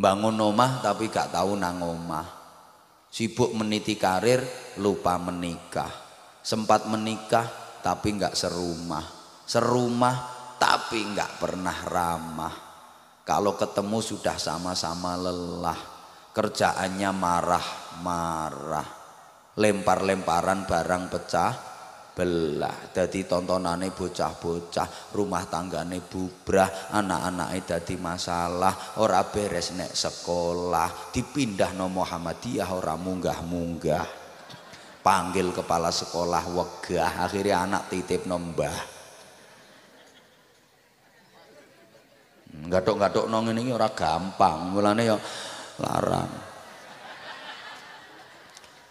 [0.00, 2.24] bangun omah tapi gak tahu nang omah
[3.12, 4.40] sibuk meniti karir
[4.80, 5.92] lupa menikah
[6.40, 7.44] sempat menikah
[7.84, 9.04] tapi gak serumah
[9.44, 10.16] serumah
[10.56, 12.54] tapi gak pernah ramah
[13.28, 15.99] kalau ketemu sudah sama-sama lelah
[16.30, 18.88] kerjaannya marah-marah.
[19.60, 21.52] Lempar-lemparan barang pecah
[22.14, 22.90] belah.
[22.94, 31.12] Dadi tontonane bocah-bocah rumah tanggane bubrah anak-anake dadi masalah ora beres nek sekolah.
[31.12, 34.06] Dipindah no Muhammadiyah ora munggah-munggah.
[35.00, 39.00] Panggil kepala sekolah wegah akhirnya anak titip nombah
[42.50, 44.74] gatok-gatok nong ini ora gampang.
[44.74, 45.16] Mulane ya
[45.80, 46.50] larang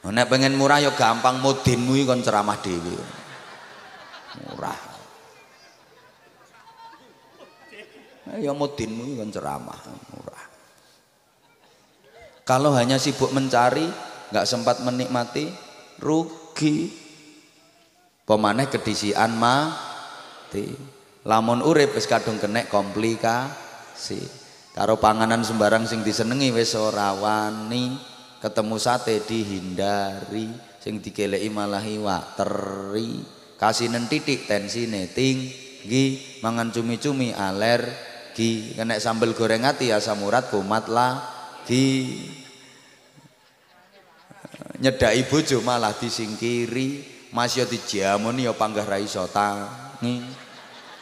[0.10, 2.96] Nek pengen murah ya gampang mudinmu kon ceramah dhewe.
[4.48, 4.80] Murah.
[8.40, 9.80] Ya mudinmu kon ceramah
[10.16, 10.46] murah.
[12.48, 13.86] Kalau hanya sibuk mencari,
[14.32, 15.52] nggak sempat menikmati,
[16.00, 16.96] rugi.
[18.24, 20.74] Pemaneh kedisian mati.
[21.28, 24.39] Lamun urip wis kadung kenek komplikasi.
[24.80, 28.00] Karo panganan sembarang sing disenengi wis ora wani
[28.40, 30.48] ketemu sate dihindari
[30.80, 33.20] sing dikeleki malah iwak teri.
[33.60, 42.24] Kasinen titik tensine tinggi mangan cumi-cumi alergi kena sambel goreng ati asam urat kumat lagi
[44.80, 47.04] nyedai bojo malah disingkiri
[47.36, 48.96] masih dijamuni ya panggah ra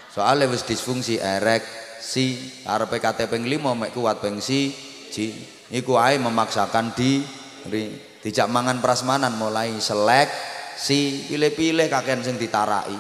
[0.10, 4.72] soalnya wis disfungsi erek si arepe kate ping 5 mek kuat ping si
[5.12, 5.34] ji.
[5.68, 7.92] Iku ae memaksakan diri
[8.24, 10.32] dijak mangan prasmanan mulai selek
[10.80, 12.96] si pilih-pilih kakean sing ditarai.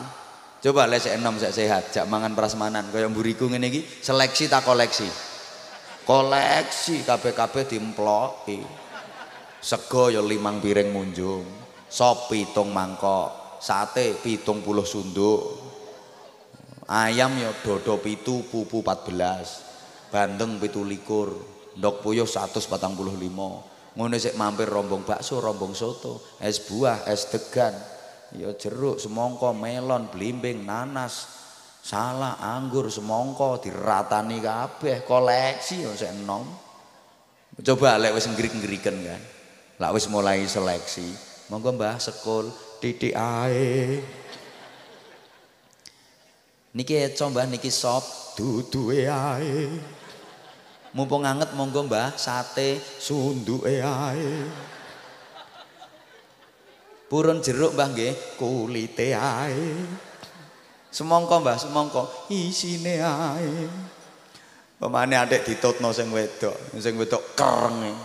[0.59, 5.07] Coba les enom sek sehat jak mangan prasmanan kaya mburiku ngene iki seleksi tak koleksi.
[6.03, 8.59] Koleksi kabeh-kabeh dimploki.
[9.57, 15.56] Sego ya limang piring munjung sop pitung mangkok sate pitung puluh sunduk
[16.87, 19.67] ayam ya dodo pitu pupu 14
[20.09, 21.35] bandeng pitu likur.
[21.77, 26.37] Ndok puyuh 145 ngono sik mampir rombong bakso rombong soto.
[26.41, 27.73] Es buah es degan.
[28.33, 31.37] Ya jeruk semongko melon blimbing nanas.
[31.85, 35.05] Salah anggur semongko diratani kabeh.
[35.05, 36.49] Koleksi ya sik enom.
[37.61, 39.21] Coba lek wis ngrik-ngriken kan.
[39.77, 41.13] Lah wis mulai seleksi.
[41.53, 42.49] Monggo Mbah sekul
[42.81, 44.01] titik ae
[46.77, 48.05] niki eco Mbah niki sop.
[48.37, 49.65] Duduke ae.
[50.93, 52.13] Mumpung anget monggo Mbah.
[52.13, 52.77] Sate.
[53.01, 54.29] Sunduke ae.
[57.09, 58.13] Purun jeruk Mbah nggih.
[58.37, 59.65] Kulite ae.
[60.93, 62.29] Semongko Mbah semongko.
[62.29, 63.51] Isine ae.
[64.77, 66.77] Pemane adek ditutno sing wedok.
[66.77, 67.97] Sing wedok kereng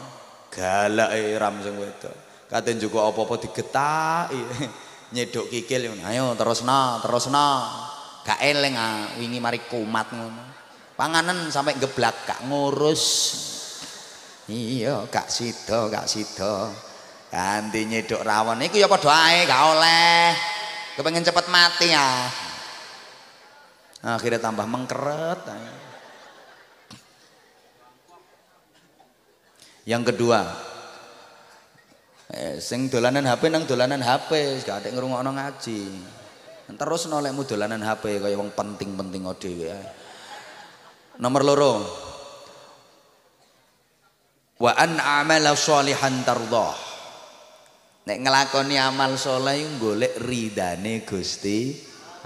[0.48, 2.16] galake ram sing wedok.
[2.48, 4.40] Katen juga apa-apa digetaki.
[5.12, 7.68] Nyedok kikil ayo terusna terusna
[8.22, 10.44] gak eling ah wingi mari kumat ngono.
[10.94, 13.04] Panganan sampai geblak gak ngurus.
[14.46, 16.70] Iya gak sida gak sida.
[17.32, 20.22] Ganti nyedok rawon iku ya padha ae gak oleh.
[20.94, 22.28] Kepengen cepet mati ya.
[24.02, 25.74] Akhirnya tambah mengkeret ayo.
[29.82, 30.46] Yang kedua,
[32.30, 35.82] eh, sing dolanan HP nang dolanan HP, gak ada ngrungokno ngaji.
[36.76, 39.72] Terus nolekmu dolanan HP kaya wong penting-penting dhewe.
[41.18, 41.72] Nomor loro.
[44.62, 46.74] Wa an amala sholihan tardah.
[48.02, 51.70] Nek ngelakoni amal soleh golek ridane Gusti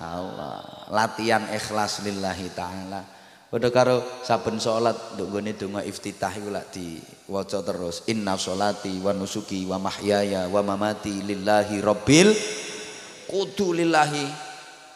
[0.01, 0.89] Allah.
[0.89, 3.01] Latihan ikhlas lillahi taala.
[3.47, 9.15] Padha karo saben salat nduk gone donga iftitah iku lak diwaca terus inna sholati wa
[9.15, 12.35] nusuki wa mahyaya wa mamati lillahi rabbil
[13.27, 14.27] kudu lillahi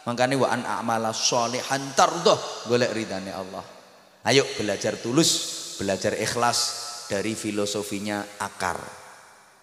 [0.07, 3.63] makanya wa an a'mala sholihan tardoh golek ridhani Allah
[4.25, 5.31] ayo belajar tulus
[5.77, 6.59] belajar ikhlas
[7.11, 8.81] dari filosofinya akar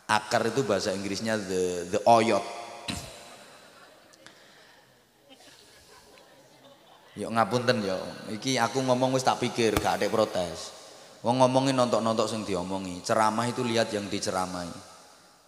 [0.09, 2.45] akar itu bahasa Inggrisnya the the oyot
[7.19, 7.99] Yuk ngapunten yo.
[8.31, 10.71] Iki aku ngomong wis tak pikir, gak ada protes.
[11.27, 13.03] Wong ngomongin nontok-nontok sing diomongi.
[13.03, 14.71] Ceramah itu lihat yang diceramai.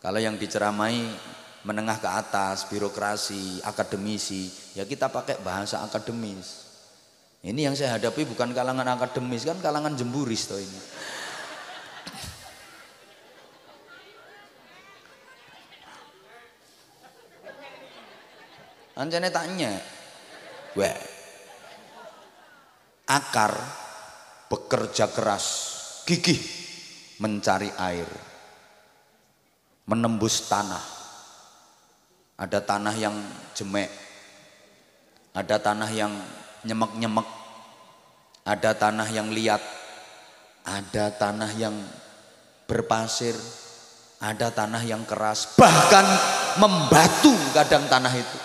[0.02, 0.98] Kalau yang diceramai
[1.60, 6.72] menengah ke atas, birokrasi, akademisi, ya kita pakai bahasa akademis.
[7.40, 10.80] Ini yang saya hadapi bukan kalangan akademis, kan kalangan jemburis toh ini.
[19.00, 19.80] Anjane tanya,
[20.76, 20.96] wah
[23.08, 23.56] akar
[24.52, 25.46] bekerja keras,
[26.04, 26.36] gigih
[27.16, 28.08] mencari air,
[29.88, 30.99] menembus tanah.
[32.40, 33.12] Ada tanah yang
[33.52, 33.92] jemek,
[35.36, 36.08] ada tanah yang
[36.64, 37.28] nyemek-nyemek,
[38.48, 39.60] ada tanah yang liat,
[40.64, 41.76] ada tanah yang
[42.64, 43.36] berpasir,
[44.24, 46.08] ada tanah yang keras, bahkan
[46.56, 48.38] membatu kadang tanah itu.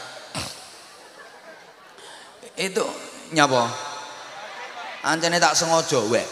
[2.56, 2.84] Itu
[3.32, 3.72] nyapa?
[5.08, 6.28] Ancene tak sengaja wek.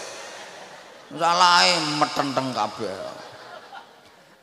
[1.14, 3.23] Salahe metenteng kabeh.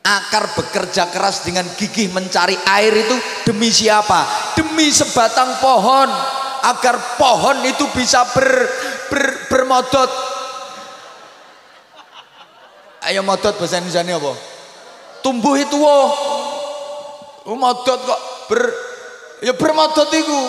[0.01, 3.13] Akar bekerja keras dengan gigih mencari air itu
[3.45, 4.25] demi siapa?
[4.57, 6.09] Demi sebatang pohon
[6.65, 8.49] agar pohon itu bisa ber,
[9.13, 10.09] ber bermodot.
[13.05, 14.33] Ayo modot bahasa Indonesia apa?
[15.21, 16.09] Tumbuh itu oh.
[17.53, 18.61] Modot kok ber
[19.45, 20.41] ya bermodot itu.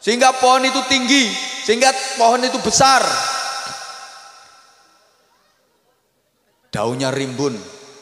[0.00, 1.32] Sehingga pohon itu tinggi,
[1.66, 1.90] sehingga
[2.20, 3.02] pohon itu besar.
[6.70, 7.56] Daunnya rimbun,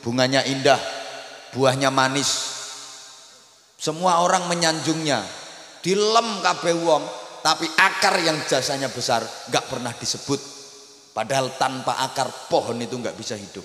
[0.04, 0.76] bunganya indah,
[1.56, 2.52] buahnya manis.
[3.80, 5.24] Semua orang menyanjungnya.
[5.80, 7.04] Dilem kabeh wong,
[7.40, 10.40] tapi akar yang jasanya besar nggak pernah disebut.
[11.16, 13.64] Padahal tanpa akar pohon itu nggak bisa hidup.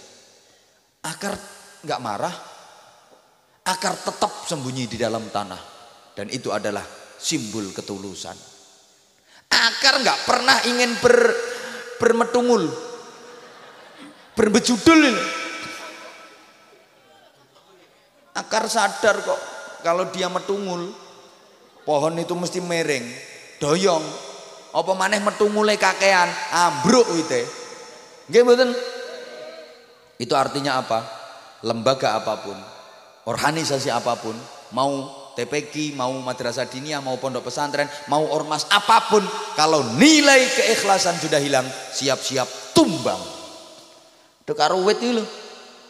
[1.04, 1.36] Akar
[1.84, 2.36] nggak marah,
[3.64, 5.60] akar tetap sembunyi di dalam tanah.
[6.12, 6.84] Dan itu adalah
[7.16, 8.36] simbol ketulusan.
[9.48, 11.32] Akar nggak pernah ingin ber,
[12.04, 12.68] bermetungul,
[14.36, 15.39] berbejudul ini.
[18.40, 19.40] Akar sadar kok
[19.84, 20.96] kalau dia metungul,
[21.84, 23.04] pohon itu mesti mereng,
[23.60, 24.04] doyong.
[24.70, 27.42] Apa maneh metungule kakean, ambruk itu.
[28.32, 28.70] Nggih mboten?
[30.22, 31.00] Itu artinya apa?
[31.66, 32.56] Lembaga apa pun,
[33.28, 34.38] organisasi apa pun,
[34.72, 39.24] mau TPQ, mau madrasah dinia, mau pondok pesantren, mau ormas apa pun,
[39.60, 43.20] kalau nilai keikhlasan sudah hilang, siap-siap tumbang.
[44.50, 44.98] Karo wit.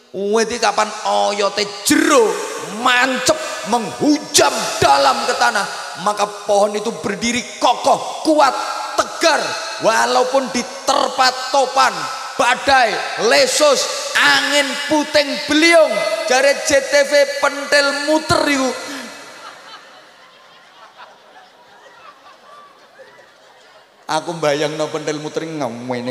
[0.10, 2.34] Wit kapan oyote jero
[2.82, 3.38] mancep
[3.70, 5.66] menghujam dalam ke tanah,
[6.02, 8.56] maka pohon itu berdiri kokoh, kuat,
[8.98, 9.38] tegar
[9.86, 11.94] walaupun diterpa topan,
[12.42, 12.90] badai,
[13.30, 13.86] lesus,
[14.18, 15.94] angin puting beliung,
[16.26, 18.70] jare JTV pentil muter itu.
[24.10, 26.02] Aku bayang no pentil muter ngomong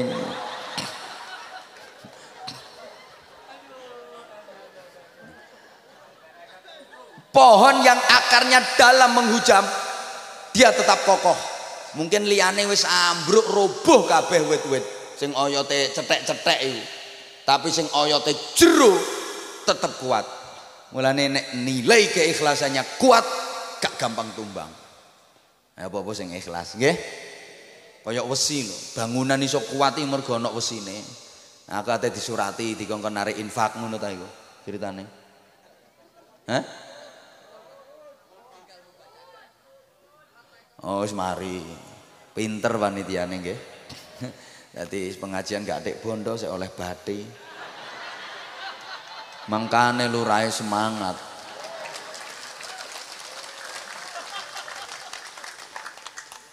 [7.30, 9.64] pohon yang akarnya dalam menghujam
[10.52, 11.36] dia tetap kokoh.
[11.96, 14.84] Mungkin liane wis ambruk roboh kabeh wit-wit.
[15.18, 16.82] Sing oyote cetek-cetek itu
[17.48, 18.92] tapi sing oyote jero
[19.64, 20.28] tetap kuat.
[20.92, 23.24] Mulane nek nilai keikhlasannya kuat
[23.80, 24.68] gak gampang tumbang.
[25.80, 26.96] Apa-apa sing ikhlas nggih?
[28.04, 31.00] Kaya wesi lho bangunan iso kuat mergo ana wesine.
[31.68, 34.24] Aku ate disurati dikongkon narik infak ngono ta iku
[34.64, 35.04] ceritane.
[36.48, 36.87] Hah?
[40.86, 41.58] Oh, wis mari.
[42.30, 43.58] Pinter panitiane nggih.
[44.78, 47.18] Dadi pengajian gak atik bondo saya oleh bati.
[49.50, 51.16] Mangkane lurahe semangat.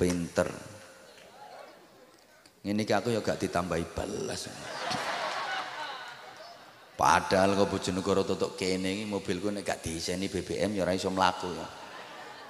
[0.02, 0.50] Pinter.
[2.66, 4.50] Ini aku ya gak ditambahi balas.
[6.96, 11.85] Padahal kok Bojonegoro tutuk kene mobilku nek gak diiseni BBM ya ora iso mlaku ya.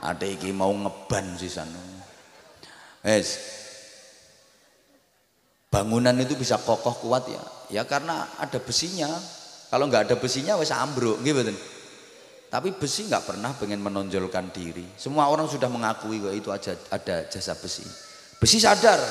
[0.02, 1.70] Ada iki mau ngeban sisan.
[3.06, 3.40] Es.
[5.72, 7.44] Bangunan itu bisa kokoh kuat ya.
[7.70, 9.12] Ya karena ada besinya.
[9.70, 11.42] Kalau nggak ada besinya wes ambruk, gitu
[12.48, 14.86] Tapi besi nggak pernah pengen menonjolkan diri.
[14.96, 17.84] Semua orang sudah mengakui bahwa itu aja ada jasa besi.
[18.40, 19.02] Besi sadar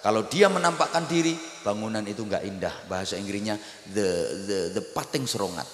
[0.00, 2.72] kalau dia menampakkan diri, bangunan itu nggak indah.
[2.88, 3.60] Bahasa Inggrisnya
[3.92, 4.08] the
[4.48, 5.68] the the pating serongat.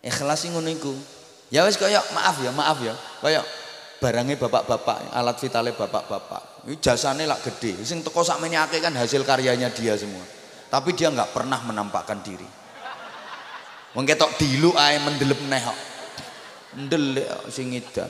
[0.00, 0.92] Ikhlas ngono iku.
[1.52, 2.96] Ya wis kaya maaf ya, maaf ya.
[3.20, 3.44] Kaya
[4.00, 6.64] barangnya bapak-bapak, alat vitalnya bapak-bapak.
[6.64, 7.76] Ini jasanya lah gede.
[7.84, 10.24] Sing teko sakmene akeh kan hasil karyanya dia semua.
[10.72, 12.48] Tapi dia nggak pernah menampakkan diri.
[13.92, 15.78] Wong ketok dilu ae mendelep neh kok.
[16.88, 18.08] Ndelek sing edan.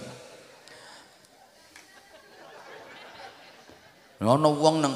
[4.23, 4.95] Ono wong nang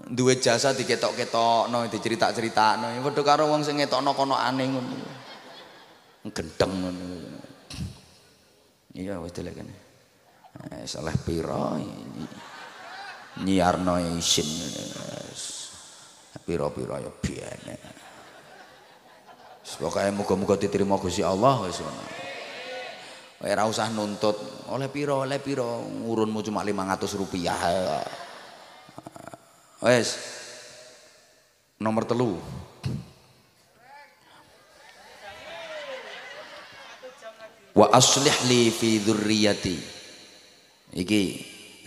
[0.00, 2.88] duwe jasa diketok-ketokno, dicerita-critakno.
[3.04, 5.19] Padha karo wong sing ngetokno kono aneh ngono
[6.28, 6.74] gendeng.
[8.92, 9.74] Iya wis delek kene.
[10.76, 11.78] Eh salah pira
[13.40, 14.50] nyiarno isin.
[16.44, 17.76] Pira-pira ya biene.
[19.80, 22.02] Pokoke muga-muga diterima Gusti Allah wis ngono.
[23.40, 24.36] Ora usah nuntut
[24.68, 27.56] oleh pira oleh pira ngurunmu cuma 500 rupiah.
[29.80, 30.08] Wes.
[31.80, 32.36] Nomor telu.
[37.80, 39.76] Wa aslih li fi dzurriyyati.
[41.00, 41.22] Iki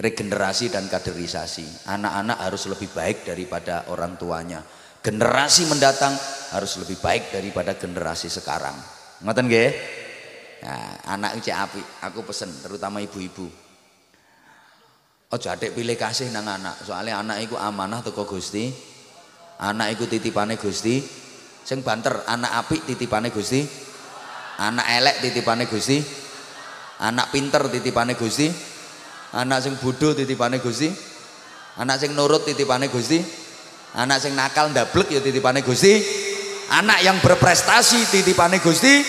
[0.01, 1.85] regenerasi dan kaderisasi.
[1.85, 4.65] Anak-anak harus lebih baik daripada orang tuanya.
[5.03, 6.17] Generasi mendatang
[6.55, 8.73] harus lebih baik daripada generasi sekarang.
[9.21, 9.71] Ngoten nggih?
[10.63, 13.45] Nah, anak cek api aku pesen terutama ibu-ibu.
[15.33, 18.71] Ojo adek pilih kasih nang anak soalnya anak itu amanah teko Gusti.
[19.59, 21.03] Anak itu titipane Gusti.
[21.67, 23.82] Sing banter anak api titipane Gusti
[24.59, 26.01] anak elek titipane Gusti.
[27.03, 28.49] Anak pinter titipane Gusti.
[29.33, 30.89] Anak sing bodoh titipane Gusti.
[31.79, 33.21] Anak sing nurut titipane Gusti.
[33.93, 35.93] Anak sing nakal ndablek ya titipane Gusti.
[36.73, 39.01] Anak yang berprestasi titipane Gusti.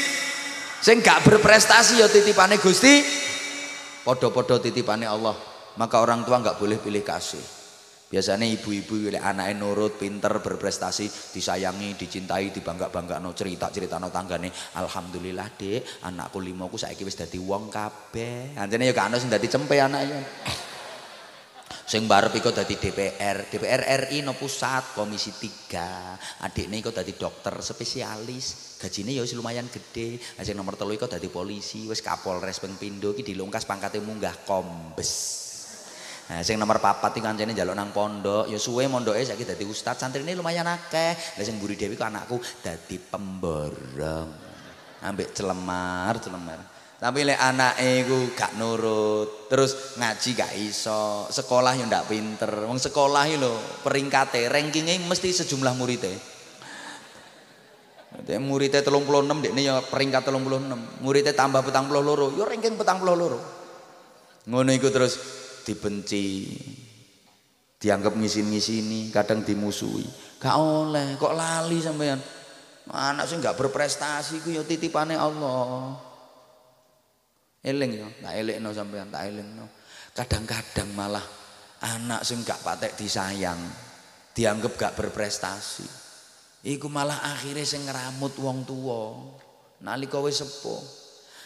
[0.85, 3.01] Sing gak berprestasi ya titipane Gusti.
[4.05, 5.37] Podo-podo titipane Allah.
[5.75, 7.64] Maka orang tua nggak boleh pilih kasih
[8.15, 14.55] Biasanya ibu-ibu anaknya nurut, pinter, berprestasi, disayangi, dicintai, dibangga-bangga no cerita cerita no tanggane.
[14.79, 18.55] Alhamdulillah dek, anakku limoku saya wis dadi wong kabeh.
[18.55, 20.23] Anjane ya gak ono sing cempe anaknya.
[21.91, 26.47] Sing barep iku dadi DPR, DPR RI no pusat komisi 3.
[26.47, 28.79] Adikne iku dadi dokter spesialis.
[28.79, 30.23] Gajine ya lumayan gede.
[30.39, 35.44] Sing nomor telu iku dadi polisi, wis Kapolres ping pindho iki dilungkas pangkate munggah kombes.
[36.25, 40.01] Nah, sing nomor papat iki kancane njaluk nang pondok, ya suwe mondoke saiki dadi ustaz,
[40.01, 41.13] santrine lumayan akeh.
[41.37, 44.33] Lah sing mburi Dewi ku anakku dadi pemborong.
[45.05, 46.73] Ambek celemar, celemar.
[46.97, 52.49] Tapi lek anake iku gak nurut, terus ngaji gak iso, sekolah yo ndak pinter.
[52.65, 53.53] Wong sekolah iki lho
[53.85, 56.17] peringkate, rankingnya mesti sejumlah muridnya.
[58.25, 61.05] Dek muridnya 36 dekne ya peringkat 36.
[61.05, 63.37] Muridnya tambah petang puluh loro, yo ranking petang puluh loro.
[64.49, 66.53] Ngono iku terus dibenci.
[67.81, 70.05] Dianggap ngisin-ngisini, kadang dimusuhi.
[70.41, 72.21] Gak oleh, kok lali sampean.
[72.93, 75.97] Anak sing gak berprestasi ku yo titipane Allah.
[77.65, 79.69] Eling ya, tak no sampean, tak no.
[80.13, 81.25] Kadang-kadang malah
[81.85, 83.61] anak sing gak patek disayang,
[84.37, 85.85] dianggap gak berprestasi.
[86.65, 89.13] Iku malah akhirnya sing ngeramut wong tua.
[89.85, 91.04] Nalika wis sepuh.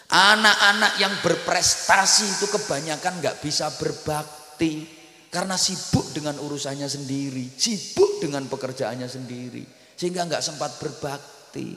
[0.08, 4.88] Anak-anak yang berprestasi itu kebanyakan gak bisa berbakti
[5.28, 9.60] karena sibuk dengan urusannya sendiri, sibuk dengan pekerjaannya sendiri,
[9.92, 11.76] sehingga nggak sempat berbakti.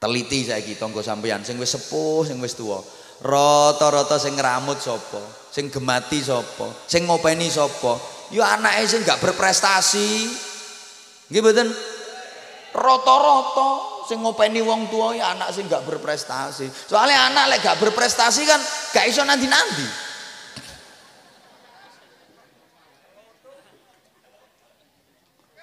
[0.00, 2.82] Teliti saiki tangga sampeyan sing wis sepuh, sing wis tuwa.
[3.20, 5.20] Rata-rata sing ngramut sapa?
[5.52, 6.72] Sing gemati sapa?
[6.88, 8.00] Sing ngopeni sapa?
[8.32, 10.26] Ya anake sing gak berprestasi.
[11.28, 11.68] Nggih mboten?
[12.72, 16.66] Rata-rata sing ngopeni wong tua ya anak sing gak berprestasi.
[16.66, 18.58] Soalnya anak lek gak berprestasi kan
[18.90, 19.86] gak iso nanti-nanti.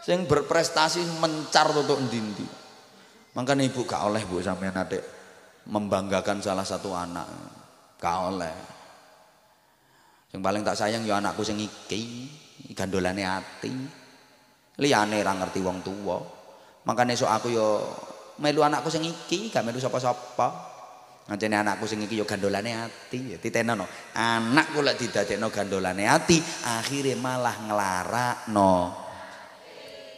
[0.07, 2.47] Sing berprestasi mencar tutuk ndi-ndi.
[3.35, 5.03] Makanya ibu gak oleh bu sampean adik
[5.67, 7.27] membanggakan salah satu anak.
[7.99, 8.55] Gak oleh.
[10.31, 12.31] Yang paling tak sayang ya anakku sing iki,
[12.71, 13.75] gandolane ati.
[14.79, 16.15] Liyane ra ngerti wong tua.
[16.87, 17.67] Makanya so aku yo
[18.39, 20.75] melu anakku sing iki, gak melu sapa-sapa.
[21.27, 23.83] Ngancene anakku sing iki yo gandolane ati, ya titenono.
[24.15, 28.73] Anakku lek didadekno gandolane ati, akhirnya malah nglarakno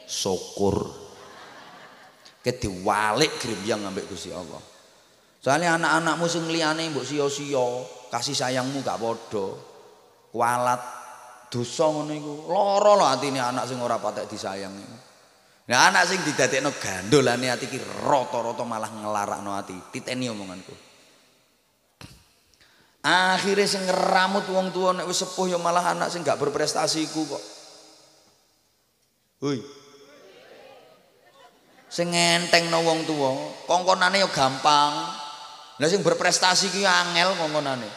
[0.10, 0.78] syukur
[2.42, 4.62] ke diwalik yang ngambek Gusti Allah.
[5.40, 7.68] Soalnya anak-anakmu sing liyane mbok sia-sia,
[8.12, 9.48] kasih sayangmu gak padha.
[10.30, 10.82] Kualat
[11.50, 12.34] dosa ngono iku.
[12.54, 15.09] Lara lho atine anak sing ora patek disayangi.
[15.70, 19.78] Nah anak sing didadekno gandolane ati iki rata-rata malah ngelarakno ati.
[19.94, 20.74] Titeni omonganku.
[23.06, 27.44] Akhirnya sing ngeramut wong tua nek sepuh ya malah anak sing gak berprestasi iku kok.
[29.40, 29.64] Hoi,
[31.90, 32.14] sing
[32.70, 33.34] no wong tuwa
[33.66, 34.94] kongkonane yo gampang
[35.82, 37.90] lah sing berprestasi ki angel kongkonane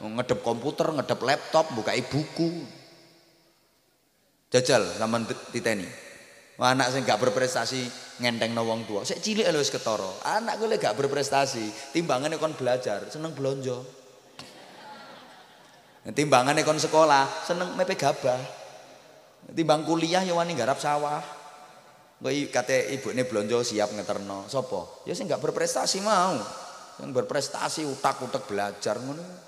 [0.00, 2.64] ngedep komputer ngedep laptop buka buku
[4.48, 6.05] jajal sampean titeni
[6.56, 7.84] anak sing gak berprestasi
[8.24, 12.56] ngenteng no wong tua sik cilik lho wis ketara anak gue gak berprestasi timbangane kon
[12.56, 13.76] belajar seneng belanja
[16.16, 18.40] timbangane kon sekolah seneng mepe gabah
[19.52, 21.36] timbang kuliah ya wani garap sawah
[22.16, 24.48] Kok kate ibune blonjo siap ngeterno.
[24.48, 25.04] Sopo?
[25.04, 26.40] Ya sing gak berprestasi mau.
[26.96, 29.45] Yang berprestasi utak-utak belajar ngono.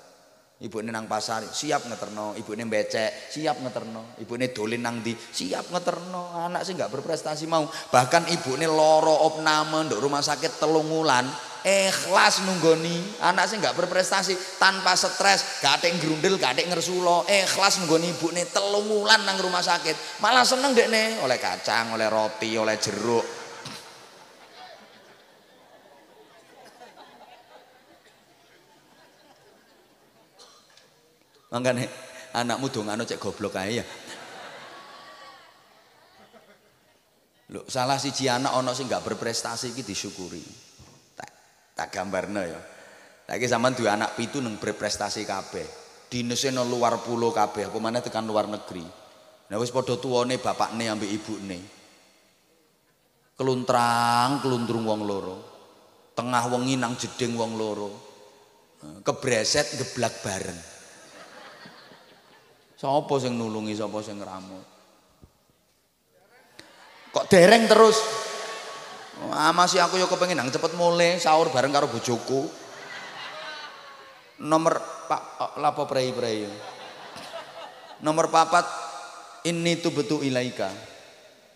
[0.59, 6.35] Ibune nang pasar siap ngeterno, ibune becek siap ngeterno, ibune dolin nang di siap ngeterno.
[6.35, 7.63] Anak sih gak berprestasi mau.
[7.63, 11.23] Bahkan ibune loro opname nduk rumah sakit telung wulan
[11.63, 13.23] ikhlas nunggoni.
[13.23, 17.23] Anak sih nggak berprestasi tanpa stres gak ada yang gerundel gak ada yang ngersulo.
[17.23, 20.19] Ikhlas nunggoni ibu nih telungulan nang rumah sakit.
[20.19, 23.38] Malah seneng deh nih oleh kacang oleh roti oleh jeruk
[31.49, 31.89] makanya
[32.33, 33.85] anakmu dong anu cek goblok aja ya.
[37.49, 40.43] Loh, salah si anak ono sih nggak berprestasi gitu disyukuri.
[41.73, 42.61] Tak gambarno ya.
[43.25, 45.65] Lagi zaman dua anak pitu neng berprestasi kabeh.
[46.09, 48.85] Dinese no luar pulau kabeh apa mana tekan luar negeri.
[49.49, 51.59] Nah wis padha tuwane bapakne ambek ibune
[53.33, 55.37] keluntrang keluntrung wong loro.
[56.13, 57.89] Tengah wengi nang jeding wong loro.
[59.01, 60.78] Kebreset geblak bareng
[62.79, 64.63] sapa sing nulungi sapa sing ngramut
[67.11, 67.99] kok dereng terus
[69.27, 72.47] Ah masih aku yo kepengin nang cepet mulai sahur bareng karo bojoku.
[74.39, 74.79] Nomor
[75.11, 76.47] Pak oh, lapo prei-prei.
[77.99, 78.63] Nomor papat
[79.43, 80.71] ini tuh betul ilaika.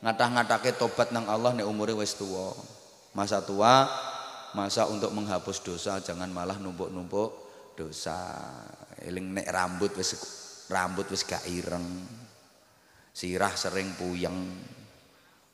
[0.04, 2.52] Ngatah-ngatake tobat nang Allah nek umure wis tuwa.
[3.16, 3.88] Masa tua
[4.52, 7.30] masa untuk menghapus dosa jangan malah numpuk-numpuk
[7.80, 8.20] dosa.
[9.04, 10.16] eling nek rambut wis
[10.74, 11.86] rambut wis gak ireng.
[13.14, 14.58] Sirah sering puyeng.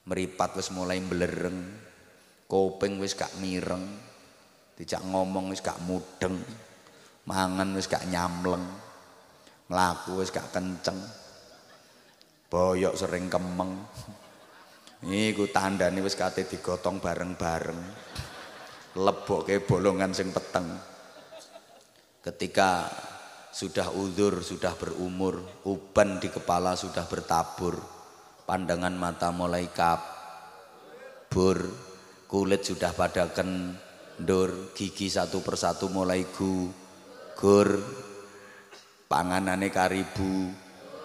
[0.08, 1.90] Meripat wis mulai belereng
[2.50, 3.86] kuping wis gak mireng.
[4.80, 6.40] Ngomong wis gak mudeng.
[7.28, 8.64] Mangan wis gak nyamleng.
[9.70, 10.98] Mlaku wis gak kenceng.
[12.50, 13.86] Boyok sering kemeng.
[15.06, 17.82] Iku tandane wis kate digotong bareng-bareng.
[18.98, 20.66] Lebokke bolongan sing peteng.
[22.26, 22.90] Ketika
[23.50, 27.82] sudah uzur, sudah berumur, uban di kepala sudah bertabur,
[28.46, 31.58] pandangan mata mulai kabur,
[32.30, 37.82] kulit sudah pada kendur, gigi satu persatu mulai gugur,
[39.10, 40.54] panganane karibu,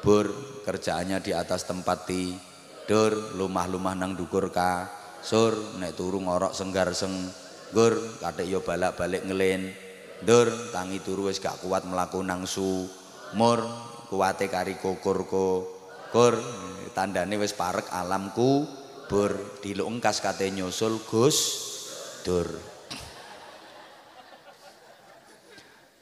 [0.04, 0.28] bur,
[0.68, 8.52] kerjaannya di atas tempat tidur, lumah-lumah nang dukur kasur, nek turu ngorok senggar senggur, kadek
[8.52, 9.84] yo balak-balik ngelen,
[10.24, 13.60] dur tangi turu wis gak kuat mlaku nang sumur
[14.09, 16.34] kuwate kari kukur
[16.96, 18.64] tandane wis parek alamku
[19.05, 21.36] bur dilungkas kate nyusul Gus.
[22.24, 22.48] Dur.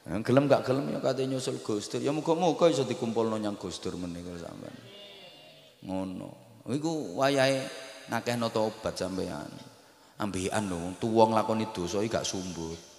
[0.03, 1.99] Gelem gak gelem ya kate nyusul Gus Dur.
[1.99, 4.77] Ya muga-muga iso dikumpulno nyang Gus Dur menika sampean
[5.83, 6.63] ngono.
[6.71, 7.59] Iku wayahe
[8.07, 9.51] nakehno tobat sampean
[10.15, 12.92] ambekan lho tuwa nglakoni dosa iki gak sumbut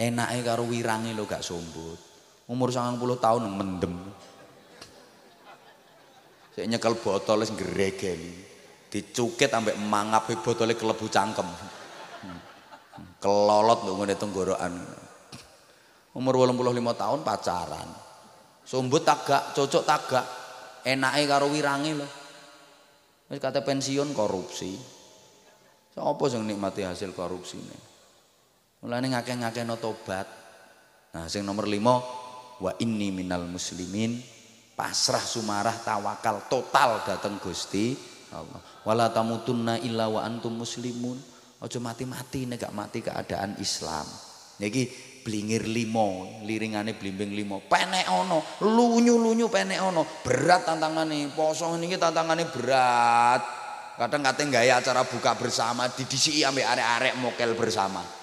[0.00, 2.10] enake karo wirange lo gak sombut
[2.50, 3.94] umur 90 tahun mendem.
[6.50, 8.34] Saya nyekel botol wis gregeni
[8.90, 11.46] dicukit ambek mangap botolnya kelebu cangkem.
[13.22, 14.74] Kelolot lho ngene tenggorokan.
[16.10, 17.88] Umur 85 tahun pacaran.
[18.66, 20.26] Sombut tagak cocok tagak.
[20.82, 22.08] Enake karo wirange lho.
[23.30, 24.74] Wis kate pensiun korupsi.
[25.94, 27.62] Sapa sing nikmati hasil korupsi
[28.80, 30.24] Mulane ngakeh-ngakehno tobat.
[31.12, 32.00] Nah, sing nomor lima
[32.60, 34.16] wa inni minal muslimin
[34.72, 37.92] pasrah sumarah tawakal total dateng Gusti
[38.32, 38.62] Allah.
[38.88, 41.20] Wala tamutunna illa wa antum muslimun.
[41.60, 44.08] Aja mati-mati nek gak mati keadaan Islam.
[44.64, 44.88] Niki
[45.20, 47.60] blingir limo, liringane blimbing limo.
[47.68, 50.08] Penek ono, lunyu-lunyu penek ono.
[50.24, 51.28] Berat tantangane.
[51.36, 53.42] Poso niki tantangane berat.
[54.00, 58.19] Kadang kate gawe acara buka bersama didisiki ambek arek-arek mokel bersama.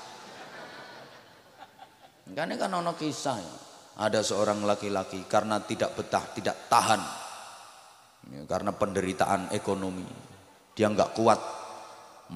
[2.35, 3.55] Karena kan ono kisah ya.
[3.97, 7.01] Ada seorang laki-laki karena tidak betah, tidak tahan.
[8.29, 10.05] Ya, karena penderitaan ekonomi.
[10.77, 11.41] Dia nggak kuat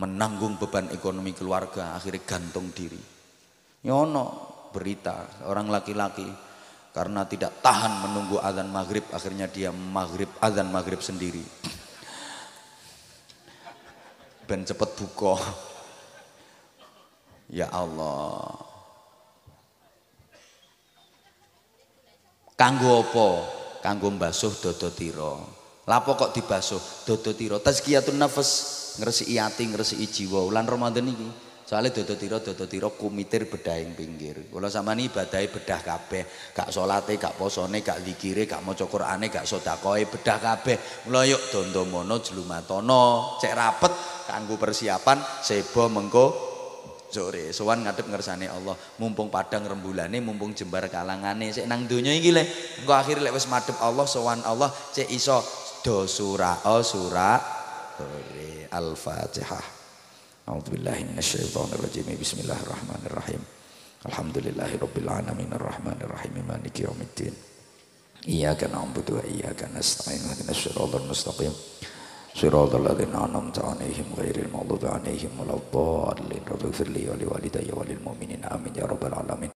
[0.02, 2.98] menanggung beban ekonomi keluarga, akhirnya gantung diri.
[3.86, 6.26] Ya ono berita orang laki-laki
[6.96, 11.44] karena tidak tahan menunggu azan maghrib, akhirnya dia maghrib azan maghrib sendiri.
[14.50, 15.38] Ben cepet buka.
[17.52, 18.71] Ya Allah.
[22.62, 23.30] Kanggo apa?
[23.82, 25.34] Kanggo mbasuh dodo tira.
[25.90, 27.58] Lapo kok dibasuh dodo tira?
[27.58, 28.50] Tazkiyatun nafas,
[29.02, 30.46] ngresiki ati, ngresiki jiwa.
[30.46, 31.26] Ulan Ramadan iki
[31.66, 34.46] soalnya dodo tira dodo tira kumitir bedah ing pinggir.
[34.54, 39.50] Kula sampean ibadahe bedah kabeh, gak salate, gak posone, gak zikire, gak maca Qur'ane, gak
[39.50, 40.78] sedekahe, bedah kabeh.
[41.10, 43.94] Yuk dandamono jlumatana, cek rapet
[44.30, 46.51] kanggo persiapan sebo mengko
[47.12, 48.74] sore sowan ngadep ngersane Allah.
[48.98, 51.52] Mumpung padang rembulane mumpung jembar kalangane.
[51.52, 52.48] Sik nang donya iki le.
[52.82, 55.44] Engko akhir lek wis madhep Allah sowan Allah cek iso
[55.84, 57.38] do surah oh surah
[58.00, 59.66] sore al-fatihah.
[60.48, 62.18] A'udzubillahi minasyaitonirrajim.
[62.18, 63.42] Bismillahirrahmanirrahim.
[64.10, 65.54] Alhamdulillahirabbil alamin.
[65.54, 66.42] Arrahmanirrahim.
[66.42, 67.36] Maliki yaumiddin.
[68.26, 70.18] Iyyaka na'budu wa iyyaka nasta'in.
[70.18, 71.54] Ihdinas siratal mustaqim
[72.35, 78.73] صراط الذين أنعمت عليهم غير المغضوب عليهم ولا الضالين رب اغفر لي ولوالدي وللمؤمنين آمين
[78.77, 79.45] يا رب العالمين